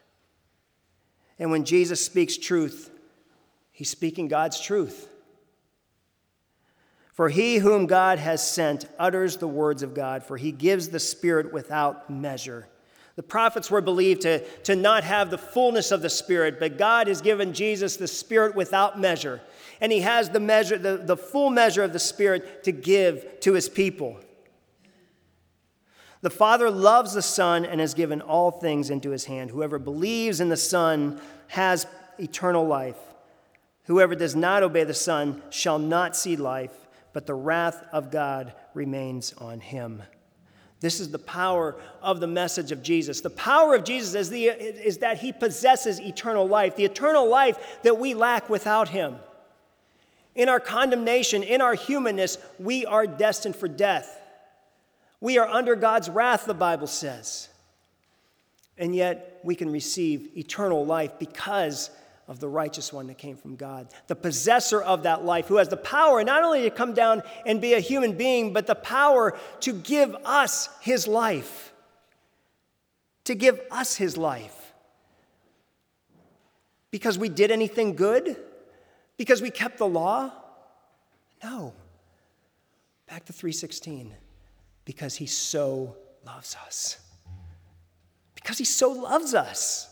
And 1.38 1.52
when 1.52 1.66
Jesus 1.66 2.04
speaks 2.04 2.36
truth, 2.36 2.90
he's 3.72 3.90
speaking 3.90 4.28
God's 4.28 4.60
truth. 4.60 5.08
For 7.14 7.30
he 7.30 7.58
whom 7.58 7.86
God 7.86 8.18
has 8.18 8.48
sent 8.48 8.86
utters 8.98 9.38
the 9.38 9.48
words 9.48 9.84
of 9.84 9.94
God, 9.94 10.24
for 10.24 10.38
he 10.38 10.52
gives 10.52 10.90
the 10.90 11.00
Spirit 11.00 11.54
without 11.54 12.10
measure. 12.10 12.68
The 13.16 13.24
prophets 13.24 13.70
were 13.70 13.82
believed 13.82 14.22
to, 14.22 14.40
to 14.64 14.76
not 14.76 15.04
have 15.04 15.30
the 15.30 15.38
fullness 15.38 15.92
of 15.92 16.02
the 16.02 16.10
Spirit, 16.10 16.60
but 16.60 16.78
God 16.78 17.08
has 17.08 17.22
given 17.22 17.54
Jesus 17.54 17.98
the 17.98 18.08
Spirit 18.08 18.56
without 18.56 19.00
measure. 19.00 19.42
And 19.82 19.92
he 19.92 20.02
has 20.02 20.30
the 20.30 20.40
measure, 20.40 20.78
the, 20.78 20.98
the 20.98 21.18
full 21.18 21.50
measure 21.50 21.84
of 21.84 21.94
the 21.94 22.00
Spirit 22.00 22.64
to 22.64 22.72
give 22.72 23.40
to 23.42 23.54
his 23.54 23.68
people. 23.68 24.20
The 26.22 26.30
Father 26.30 26.70
loves 26.70 27.14
the 27.14 27.22
Son 27.22 27.66
and 27.66 27.82
has 27.82 27.94
given 27.94 28.22
all 28.22 28.52
things 28.52 28.90
into 28.90 29.10
his 29.10 29.26
hand. 29.26 29.50
Whoever 29.50 29.80
believes 29.80 30.40
in 30.40 30.50
the 30.50 30.58
Son 30.58 31.20
has 31.48 31.88
eternal 32.20 32.66
life. 32.66 32.98
Whoever 33.86 34.16
does 34.16 34.36
not 34.36 34.64
obey 34.64 34.84
the 34.84 34.94
Son 34.94 35.42
shall 35.50 35.80
not 35.80 36.16
see 36.16 36.36
life, 36.36 36.88
but 37.12 37.26
the 37.26 37.34
wrath 37.34 37.84
of 37.92 38.12
God 38.12 38.54
remains 38.74 39.34
on 39.40 39.60
him. 39.60 40.04
This 40.82 41.00
is 41.00 41.12
the 41.12 41.20
power 41.20 41.76
of 42.02 42.20
the 42.20 42.28
message 42.28 42.72
of 42.72 42.82
Jesus. 42.82 43.22
The 43.22 43.30
power 43.30 43.76
of 43.76 43.84
Jesus 43.84 44.16
is, 44.16 44.30
the, 44.32 44.46
is 44.48 44.98
that 44.98 45.20
he 45.20 45.32
possesses 45.32 46.02
eternal 46.02 46.48
life, 46.48 46.76
the 46.76 46.86
eternal 46.86 47.30
life 47.30 47.80
that 47.84 48.00
we 48.00 48.16
lack 48.16 48.50
without 48.50 48.90
him. 48.90 49.16
In 50.34 50.50
our 50.50 50.60
condemnation, 50.60 51.44
in 51.44 51.62
our 51.62 51.76
humanness, 51.76 52.40
we 52.58 52.86
are 52.86 53.06
destined 53.06 53.56
for 53.56 53.68
death. 53.68 54.20
We 55.20 55.38
are 55.38 55.48
under 55.48 55.76
God's 55.76 56.10
wrath, 56.10 56.46
the 56.46 56.56
Bible 56.56 56.88
says. 56.88 57.48
And 58.76 58.96
yet 58.96 59.40
we 59.44 59.54
can 59.54 59.72
receive 59.72 60.36
eternal 60.36 60.84
life 60.84 61.12
because 61.20 61.92
of 62.32 62.40
the 62.40 62.48
righteous 62.48 62.94
one 62.94 63.08
that 63.08 63.18
came 63.18 63.36
from 63.36 63.58
God, 63.58 63.90
the 64.08 64.16
possessor 64.16 64.82
of 64.82 65.04
that 65.04 65.26
life, 65.26 65.48
who 65.48 65.58
has 65.58 65.68
the 65.68 65.76
power 65.76 66.24
not 66.24 66.44
only 66.44 66.62
to 66.62 66.70
come 66.70 66.94
down 66.94 67.24
and 67.46 67.60
be 67.60 67.74
a 67.74 67.82
human 67.82 68.14
being, 68.14 68.54
but 68.54 68.68
the 68.68 68.74
power 68.74 69.38
to 69.60 69.74
give 69.74 70.16
us 70.24 70.70
his 70.80 71.10
life. 71.10 71.74
To 73.26 73.36
give 73.36 73.60
us 73.70 73.98
his 73.98 74.16
life. 74.16 74.72
Because 76.90 77.18
we 77.20 77.28
did 77.28 77.52
anything 77.52 77.98
good? 77.98 78.38
Because 79.18 79.42
we 79.42 79.52
kept 79.52 79.78
the 79.78 79.88
law? 79.88 80.32
No. 81.44 81.74
Back 83.10 83.26
to 83.26 83.34
316. 83.34 84.14
Because 84.86 85.16
he 85.16 85.26
so 85.26 85.98
loves 86.26 86.56
us. 86.66 86.98
Because 88.36 88.58
he 88.58 88.64
so 88.64 88.90
loves 88.92 89.34
us. 89.34 89.91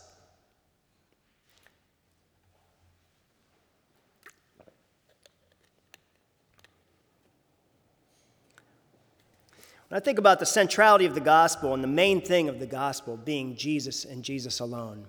When 9.90 10.00
I 10.00 10.04
think 10.04 10.20
about 10.20 10.38
the 10.38 10.46
centrality 10.46 11.04
of 11.04 11.16
the 11.16 11.20
gospel 11.20 11.74
and 11.74 11.82
the 11.82 11.88
main 11.88 12.20
thing 12.20 12.48
of 12.48 12.60
the 12.60 12.66
gospel 12.66 13.16
being 13.16 13.56
Jesus 13.56 14.04
and 14.04 14.22
Jesus 14.22 14.60
alone, 14.60 15.06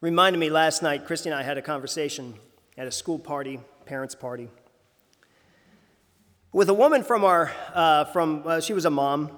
reminded 0.00 0.38
me 0.38 0.48
last 0.48 0.82
night, 0.82 1.04
Christy 1.04 1.28
and 1.28 1.38
I 1.38 1.42
had 1.42 1.58
a 1.58 1.62
conversation 1.62 2.32
at 2.78 2.86
a 2.86 2.90
school 2.90 3.18
party, 3.18 3.60
parents' 3.84 4.14
party, 4.14 4.48
with 6.50 6.70
a 6.70 6.74
woman 6.74 7.02
from 7.02 7.22
our, 7.22 7.52
uh, 7.74 8.06
from, 8.06 8.42
uh, 8.46 8.60
she 8.60 8.72
was 8.72 8.86
a 8.86 8.90
mom. 8.90 9.30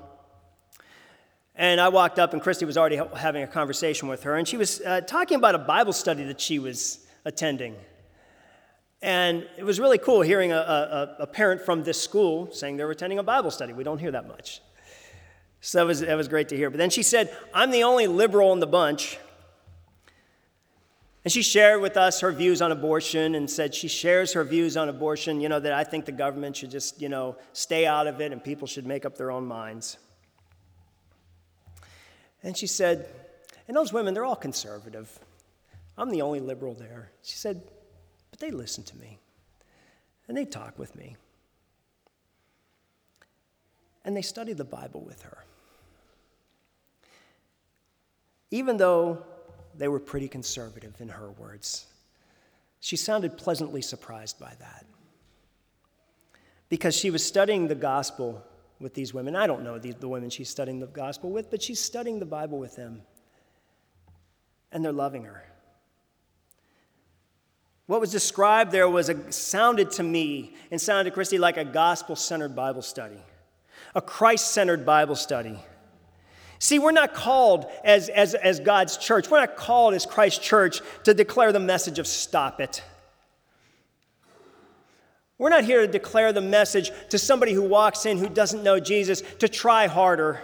And 1.57 1.81
I 1.81 1.89
walked 1.89 2.21
up, 2.21 2.33
and 2.33 2.41
Christy 2.41 2.65
was 2.65 2.79
already 2.79 3.01
having 3.17 3.43
a 3.43 3.49
conversation 3.49 4.07
with 4.07 4.23
her, 4.23 4.37
and 4.37 4.47
she 4.47 4.57
was 4.57 4.81
uh, 4.83 5.01
talking 5.01 5.37
about 5.37 5.57
a 5.57 5.59
Bible 5.59 5.93
study 5.93 6.23
that 6.27 6.41
she 6.41 6.61
was 6.61 7.05
attending. 7.25 7.75
And 9.03 9.47
it 9.57 9.65
was 9.65 9.81
really 9.81 9.99
cool 9.99 10.21
hearing 10.21 10.53
a, 10.53 10.57
a, 10.57 11.17
a, 11.21 11.27
parent 11.27 11.63
from 11.63 11.85
this 11.85 12.01
school 12.01 12.53
saying 12.53 12.77
they 12.77 12.85
were 12.85 12.91
attending 12.91 13.19
a 13.19 13.23
Bible 13.23 13.51
study. 13.51 13.73
We 13.73 13.83
don't 13.83 13.99
hear 13.99 14.11
that 14.11 14.29
much. 14.29 14.61
So 15.63 15.79
that 15.79 15.87
was, 15.87 16.01
that 16.01 16.17
was 16.17 16.29
great 16.29 16.51
to 16.51 16.57
hear. 16.57 16.69
But 16.69 16.79
then 16.79 16.91
she 16.91 17.03
said, 17.03 17.35
I'm 17.55 17.71
the 17.71 17.85
only 17.85 18.07
liberal 18.07 18.53
in 18.53 18.61
the 18.61 18.67
bunch. 18.67 19.19
And 21.25 21.33
she 21.33 21.43
shared 21.43 21.81
with 21.81 21.97
us 21.97 22.21
her 22.21 22.33
views 22.33 22.63
on 22.63 22.73
abortion 22.73 23.35
and 23.35 23.51
said 23.51 23.75
she 23.75 23.89
shares 23.89 24.33
her 24.35 24.45
views 24.45 24.77
on 24.77 24.89
abortion, 24.89 25.41
you 25.41 25.49
know, 25.49 25.61
that 25.61 25.73
I 25.73 25.85
think 25.85 26.07
the 26.07 26.13
government 26.13 26.57
should 26.57 26.71
just, 26.71 27.01
you 27.01 27.11
know, 27.11 27.37
stay 27.53 27.87
out 27.87 28.07
of 28.07 28.21
it 28.21 28.33
and 28.33 28.43
people 28.43 28.67
should 28.67 28.87
make 28.87 29.05
up 29.05 29.17
their 29.17 29.31
own 29.31 29.47
minds. 29.47 29.99
And 32.43 32.57
she 32.57 32.67
said, 32.67 33.09
and 33.69 33.77
those 33.77 33.93
women, 33.93 34.15
they're 34.15 34.25
all 34.25 34.37
conservative. 34.37 35.19
I'm 35.99 36.11
the 36.11 36.23
only 36.23 36.41
liberal 36.41 36.75
there. 36.75 37.11
She 37.23 37.37
said, 37.37 37.63
they 38.41 38.51
listen 38.51 38.83
to 38.85 38.97
me 38.97 39.19
and 40.27 40.37
they 40.37 40.45
talk 40.45 40.79
with 40.79 40.95
me. 40.97 41.17
And 44.05 44.17
they 44.17 44.23
study 44.23 44.55
the 44.55 44.65
Bible 44.65 45.03
with 45.03 45.23
her. 45.23 45.45
Even 48.51 48.77
though 48.77 49.23
they 49.77 49.89
were 49.89 50.01
pretty 50.01 50.27
conservative 50.27 50.95
in 51.01 51.09
her 51.09 51.31
words, 51.33 51.87
she 52.81 52.97
sounded 52.97 53.37
pleasantly 53.37 53.83
surprised 53.83 54.39
by 54.41 54.53
that. 54.59 54.87
Because 56.69 56.97
she 56.97 57.11
was 57.11 57.25
studying 57.25 57.69
the 57.69 57.75
gospel 57.75 58.43
with 58.81 58.95
these 58.95 59.13
women. 59.13 59.37
I 59.37 59.47
don't 59.47 59.63
know 59.63 59.79
the, 59.79 59.93
the 59.93 60.09
women 60.09 60.31
she's 60.31 60.49
studying 60.49 60.81
the 60.81 60.87
gospel 60.87 61.31
with, 61.31 61.51
but 61.51 61.61
she's 61.61 61.81
studying 61.81 62.19
the 62.19 62.27
Bible 62.27 62.59
with 62.59 62.75
them. 62.77 63.03
And 64.73 64.85
they're 64.85 64.93
loving 64.93 65.25
her. 65.25 65.45
What 67.91 68.01
was 68.01 68.13
described 68.13 68.71
there 68.71 68.89
was 68.89 69.09
a, 69.09 69.33
sounded 69.33 69.91
to 69.93 70.05
me 70.05 70.55
and 70.71 70.81
sounded 70.81 71.11
to 71.11 71.11
Christy 71.11 71.39
like 71.39 71.57
a 71.57 71.65
gospel 71.65 72.15
centered 72.15 72.55
Bible 72.55 72.83
study, 72.83 73.21
a 73.97 74.01
Christ 74.01 74.53
centered 74.53 74.87
Bible 74.87 75.17
study. 75.17 75.59
See, 76.61 76.79
we're 76.79 76.93
not 76.93 77.15
called 77.15 77.67
as, 77.83 78.09
as, 78.09 78.37
as 78.37 78.61
God's 78.61 78.97
church, 78.97 79.29
we're 79.29 79.41
not 79.41 79.57
called 79.57 79.95
as 79.95 80.07
Christ's 80.07 80.39
church 80.39 80.83
to 81.03 81.13
declare 81.13 81.51
the 81.51 81.59
message 81.59 81.99
of 81.99 82.07
stop 82.07 82.61
it. 82.61 82.81
We're 85.37 85.49
not 85.49 85.65
here 85.65 85.81
to 85.81 85.89
declare 85.89 86.33
the 86.33 86.41
message 86.41 86.93
to 87.09 87.19
somebody 87.19 87.55
who 87.55 87.63
walks 87.63 88.07
in 88.07 88.19
who 88.19 88.29
doesn't 88.29 88.63
know 88.63 88.79
Jesus 88.79 89.21
to 89.41 89.49
try 89.49 89.89
harder, 89.89 90.41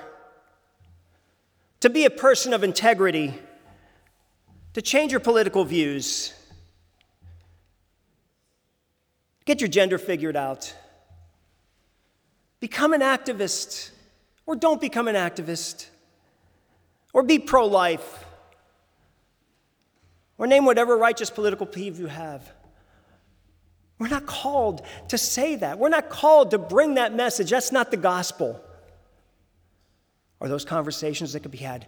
to 1.78 1.90
be 1.90 2.06
a 2.06 2.10
person 2.10 2.52
of 2.52 2.64
integrity, 2.64 3.34
to 4.72 4.82
change 4.82 5.12
your 5.12 5.20
political 5.20 5.64
views 5.64 6.32
Get 9.46 9.60
your 9.60 9.68
gender 9.68 9.96
figured 9.96 10.36
out. 10.36 10.74
Become 12.60 12.92
an 12.92 13.00
activist, 13.00 13.90
or 14.44 14.56
don't 14.56 14.80
become 14.80 15.08
an 15.08 15.14
activist, 15.14 15.86
or 17.14 17.22
be 17.22 17.38
pro 17.38 17.66
life, 17.66 18.24
or 20.36 20.46
name 20.46 20.64
whatever 20.64 20.96
righteous 20.96 21.30
political 21.30 21.64
peeve 21.64 21.98
you 21.98 22.06
have. 22.06 22.52
We're 23.98 24.08
not 24.08 24.26
called 24.26 24.82
to 25.08 25.16
say 25.16 25.56
that. 25.56 25.78
We're 25.78 25.88
not 25.88 26.10
called 26.10 26.50
to 26.50 26.58
bring 26.58 26.94
that 26.94 27.14
message. 27.14 27.50
That's 27.50 27.72
not 27.72 27.90
the 27.90 27.96
gospel. 27.96 28.60
Are 30.40 30.48
those 30.48 30.64
conversations 30.64 31.32
that 31.32 31.40
could 31.40 31.52
be 31.52 31.58
had 31.58 31.86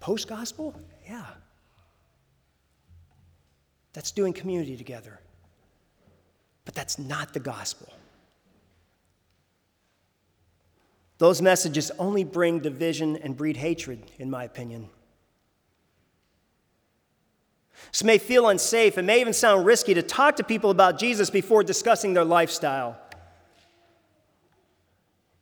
post 0.00 0.28
gospel? 0.28 0.74
Yeah. 1.06 1.26
That's 3.92 4.12
doing 4.12 4.32
community 4.32 4.76
together. 4.76 5.20
But 6.64 6.74
that's 6.74 6.98
not 6.98 7.32
the 7.34 7.40
gospel. 7.40 7.92
Those 11.18 11.40
messages 11.40 11.90
only 11.98 12.24
bring 12.24 12.58
division 12.58 13.16
and 13.16 13.36
breed 13.36 13.56
hatred, 13.56 14.10
in 14.18 14.30
my 14.30 14.44
opinion. 14.44 14.88
This 17.90 18.04
may 18.04 18.18
feel 18.18 18.48
unsafe. 18.48 18.98
It 18.98 19.02
may 19.02 19.20
even 19.20 19.32
sound 19.32 19.66
risky 19.66 19.94
to 19.94 20.02
talk 20.02 20.36
to 20.36 20.44
people 20.44 20.70
about 20.70 20.98
Jesus 20.98 21.30
before 21.30 21.62
discussing 21.62 22.14
their 22.14 22.24
lifestyle. 22.24 22.96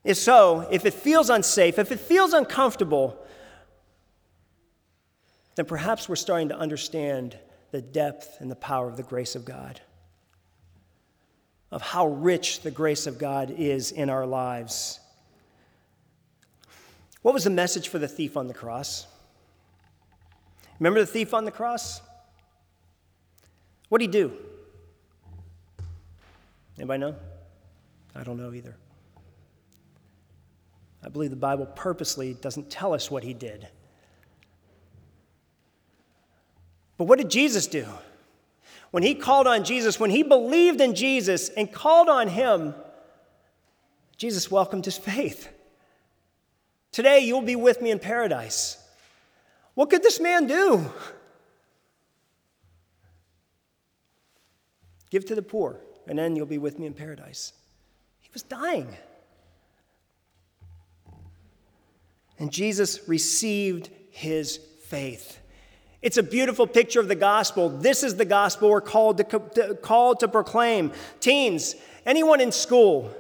If 0.04 0.16
so, 0.16 0.66
if 0.70 0.87
it 0.87 0.94
feels 0.94 1.30
unsafe, 1.30 1.78
if 1.78 1.92
it 1.92 2.00
feels 2.00 2.33
uncomfortable, 2.33 3.16
then 5.56 5.66
perhaps 5.66 6.09
we're 6.09 6.16
starting 6.16 6.48
to 6.48 6.56
understand 6.56 7.38
the 7.70 7.83
depth 7.83 8.37
and 8.40 8.50
the 8.50 8.56
power 8.56 8.88
of 8.88 8.96
the 8.96 9.02
grace 9.02 9.35
of 9.35 9.44
God 9.44 9.80
of 11.70 11.83
how 11.83 12.09
rich 12.09 12.61
the 12.61 12.70
grace 12.70 13.06
of 13.06 13.18
God 13.18 13.54
is 13.56 13.92
in 13.92 14.11
our 14.11 14.26
lives. 14.26 14.98
What 17.22 17.35
was 17.35 17.44
the 17.44 17.50
message 17.50 17.88
for 17.88 17.98
the 17.98 18.09
thief 18.09 18.37
on 18.37 18.48
the 18.48 18.54
cross? 18.54 19.06
Remember 20.78 21.00
the 21.00 21.06
thief 21.06 21.35
on 21.35 21.44
the 21.44 21.50
cross? 21.50 22.00
What 23.88 23.98
did 24.00 24.14
he 24.14 24.20
do? 24.20 24.33
Anybody 26.78 27.00
know? 27.00 27.14
I 28.14 28.22
don't 28.22 28.38
know 28.38 28.54
either. 28.54 28.74
I 31.04 31.09
believe 31.09 31.30
the 31.30 31.37
Bible 31.37 31.66
purposely 31.66 32.35
doesn't 32.35 32.70
tell 32.70 32.94
us 32.94 33.11
what 33.11 33.22
he 33.22 33.35
did. 33.35 33.68
But 36.96 37.04
what 37.04 37.18
did 37.18 37.30
Jesus 37.30 37.66
do? 37.66 37.87
When 38.90 39.03
he 39.03 39.14
called 39.14 39.46
on 39.46 39.64
Jesus, 39.64 40.00
when 40.00 40.11
he 40.11 40.22
believed 40.22 40.81
in 40.81 40.94
Jesus 40.94 41.48
and 41.48 41.72
called 41.72 42.09
on 42.09 42.29
him, 42.29 42.74
Jesus 44.16 44.50
welcomed 44.50 44.85
his 44.85 44.98
faith. 44.98 45.48
Today, 46.92 47.20
you'll 47.20 47.42
be 47.42 47.57
with 47.57 47.81
me 47.81 47.90
in 47.90 47.98
paradise. 47.98 48.76
What 49.74 49.90
could 49.90 50.03
this 50.03 50.20
man 50.20 50.46
do? 50.46 50.90
Give 55.11 55.24
to 55.26 55.35
the 55.35 55.42
poor, 55.42 55.81
and 56.07 56.18
then 56.18 56.37
you'll 56.37 56.46
be 56.46 56.59
with 56.59 56.79
me 56.79 56.87
in 56.87 56.94
paradise. 56.94 57.53
He 58.20 58.29
was 58.33 58.42
dying. 58.42 58.96
And 62.38 62.53
Jesus 62.53 63.09
received 63.09 63.90
his 64.11 64.59
faith. 64.85 65.39
It's 66.03 66.17
a 66.17 66.23
beautiful 66.23 66.67
picture 66.67 67.01
of 67.01 67.09
the 67.09 67.15
gospel. 67.15 67.69
This 67.69 68.03
is 68.03 68.17
the 68.17 68.25
gospel 68.25 68.71
we're 68.71 68.81
called 68.81 69.19
to, 69.19 69.25
to, 69.25 69.75
called 69.75 70.21
to 70.21 70.29
proclaim. 70.29 70.93
Teens, 71.21 71.75
anyone 72.07 72.41
in 72.41 72.53
school, 72.53 73.15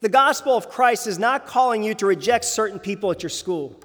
the 0.00 0.08
gospel 0.08 0.56
of 0.56 0.68
Christ 0.68 1.06
is 1.06 1.18
not 1.18 1.46
calling 1.46 1.82
you 1.82 1.94
to 1.94 2.06
reject 2.06 2.44
certain 2.44 2.78
people 2.78 3.10
at 3.10 3.22
your 3.22 3.30
school. 3.30 3.80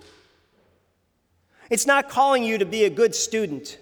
It's 1.71 1.87
not 1.87 2.09
calling 2.09 2.43
you 2.43 2.57
to 2.59 2.65
be 2.65 2.83
a 2.83 2.89
good 2.89 3.15
student. 3.15 3.79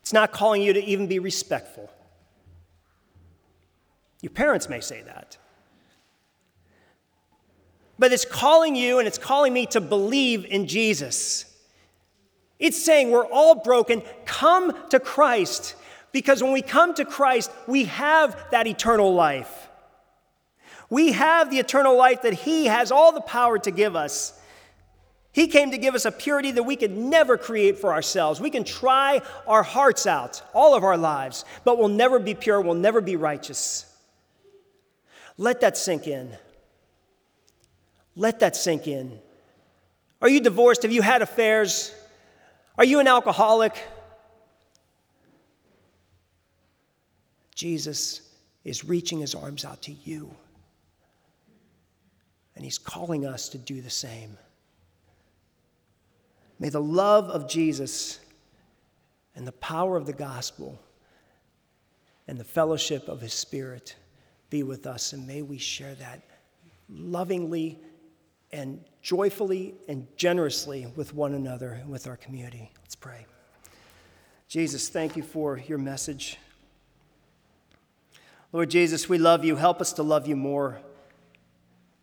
It's 0.00 0.12
not 0.12 0.32
calling 0.32 0.62
you 0.62 0.72
to 0.72 0.82
even 0.82 1.08
be 1.08 1.18
respectful. 1.18 1.90
Your 4.22 4.30
parents 4.30 4.68
may 4.68 4.80
say 4.80 5.02
that. 5.02 5.36
But 7.98 8.12
it's 8.12 8.24
calling 8.24 8.76
you 8.76 8.98
and 8.98 9.08
it's 9.08 9.18
calling 9.18 9.52
me 9.52 9.66
to 9.66 9.80
believe 9.80 10.44
in 10.44 10.66
Jesus. 10.66 11.47
It's 12.58 12.82
saying 12.82 13.10
we're 13.10 13.26
all 13.26 13.56
broken. 13.56 14.02
Come 14.24 14.74
to 14.90 14.98
Christ. 14.98 15.74
Because 16.12 16.42
when 16.42 16.52
we 16.52 16.62
come 16.62 16.94
to 16.94 17.04
Christ, 17.04 17.50
we 17.66 17.84
have 17.84 18.36
that 18.50 18.66
eternal 18.66 19.14
life. 19.14 19.68
We 20.90 21.12
have 21.12 21.50
the 21.50 21.58
eternal 21.58 21.96
life 21.96 22.22
that 22.22 22.32
He 22.32 22.66
has 22.66 22.90
all 22.90 23.12
the 23.12 23.20
power 23.20 23.58
to 23.58 23.70
give 23.70 23.94
us. 23.94 24.38
He 25.32 25.46
came 25.46 25.70
to 25.70 25.78
give 25.78 25.94
us 25.94 26.04
a 26.04 26.10
purity 26.10 26.50
that 26.52 26.62
we 26.62 26.74
could 26.74 26.96
never 26.96 27.36
create 27.36 27.78
for 27.78 27.92
ourselves. 27.92 28.40
We 28.40 28.50
can 28.50 28.64
try 28.64 29.20
our 29.46 29.62
hearts 29.62 30.06
out 30.06 30.42
all 30.54 30.74
of 30.74 30.82
our 30.82 30.96
lives, 30.96 31.44
but 31.64 31.78
we'll 31.78 31.88
never 31.88 32.18
be 32.18 32.34
pure, 32.34 32.60
we'll 32.60 32.74
never 32.74 33.00
be 33.00 33.16
righteous. 33.16 33.84
Let 35.36 35.60
that 35.60 35.76
sink 35.76 36.08
in. 36.08 36.36
Let 38.16 38.40
that 38.40 38.56
sink 38.56 38.88
in. 38.88 39.20
Are 40.20 40.28
you 40.28 40.40
divorced? 40.40 40.82
Have 40.82 40.90
you 40.90 41.02
had 41.02 41.22
affairs? 41.22 41.94
Are 42.78 42.84
you 42.84 43.00
an 43.00 43.08
alcoholic? 43.08 43.76
Jesus 47.54 48.22
is 48.64 48.84
reaching 48.84 49.18
his 49.18 49.34
arms 49.34 49.64
out 49.64 49.82
to 49.82 49.92
you. 49.92 50.32
And 52.54 52.64
he's 52.64 52.78
calling 52.78 53.26
us 53.26 53.48
to 53.48 53.58
do 53.58 53.80
the 53.80 53.90
same. 53.90 54.38
May 56.60 56.68
the 56.68 56.80
love 56.80 57.24
of 57.30 57.48
Jesus 57.48 58.20
and 59.34 59.46
the 59.46 59.52
power 59.52 59.96
of 59.96 60.06
the 60.06 60.12
gospel 60.12 60.80
and 62.28 62.38
the 62.38 62.44
fellowship 62.44 63.08
of 63.08 63.20
his 63.20 63.34
spirit 63.34 63.96
be 64.50 64.62
with 64.62 64.86
us, 64.86 65.12
and 65.12 65.26
may 65.26 65.42
we 65.42 65.58
share 65.58 65.94
that 65.96 66.22
lovingly 66.88 67.78
and 68.52 68.84
joyfully 69.02 69.74
and 69.88 70.06
generously 70.16 70.86
with 70.96 71.14
one 71.14 71.34
another 71.34 71.72
and 71.72 71.90
with 71.90 72.06
our 72.06 72.16
community. 72.16 72.70
Let's 72.80 72.96
pray. 72.96 73.26
Jesus, 74.48 74.88
thank 74.88 75.16
you 75.16 75.22
for 75.22 75.58
your 75.58 75.78
message. 75.78 76.38
Lord 78.52 78.70
Jesus, 78.70 79.08
we 79.08 79.18
love 79.18 79.44
you. 79.44 79.56
Help 79.56 79.80
us 79.80 79.92
to 79.94 80.02
love 80.02 80.26
you 80.26 80.36
more. 80.36 80.80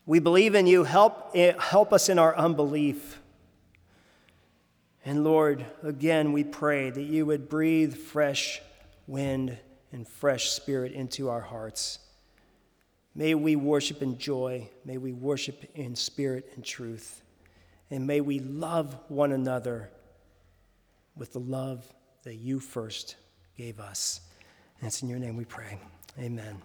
We 0.05 0.19
believe 0.19 0.53
in 0.53 0.67
you. 0.67 0.83
Help, 0.83 1.31
eh, 1.33 1.53
help 1.59 1.91
us 1.91 2.09
in 2.09 2.19
our 2.19 2.35
unbelief. 2.37 3.19
And 5.03 5.23
Lord, 5.23 5.65
again, 5.81 6.33
we 6.33 6.43
pray 6.43 6.91
that 6.91 7.01
you 7.01 7.25
would 7.25 7.49
breathe 7.49 7.95
fresh 7.95 8.61
wind 9.07 9.57
and 9.91 10.07
fresh 10.07 10.49
spirit 10.49 10.91
into 10.91 11.29
our 11.29 11.41
hearts. 11.41 11.99
May 13.15 13.33
we 13.33 13.55
worship 13.55 14.01
in 14.01 14.17
joy. 14.17 14.69
May 14.83 14.97
we 14.97 15.13
worship 15.13 15.63
in 15.73 15.95
spirit 15.95 16.51
and 16.55 16.63
truth. 16.63 17.21
And 17.89 18.05
may 18.05 18.19
we 18.19 18.39
love 18.39 18.97
one 19.07 19.31
another 19.31 19.89
with 21.15 21.31
the 21.31 21.39
love 21.39 21.85
that 22.23 22.35
you 22.35 22.59
first 22.59 23.15
gave 23.57 23.79
us. 23.79 24.21
And 24.79 24.87
it's 24.87 25.01
in 25.01 25.07
your 25.07 25.19
name 25.19 25.37
we 25.37 25.45
pray. 25.45 25.79
Amen. 26.19 26.61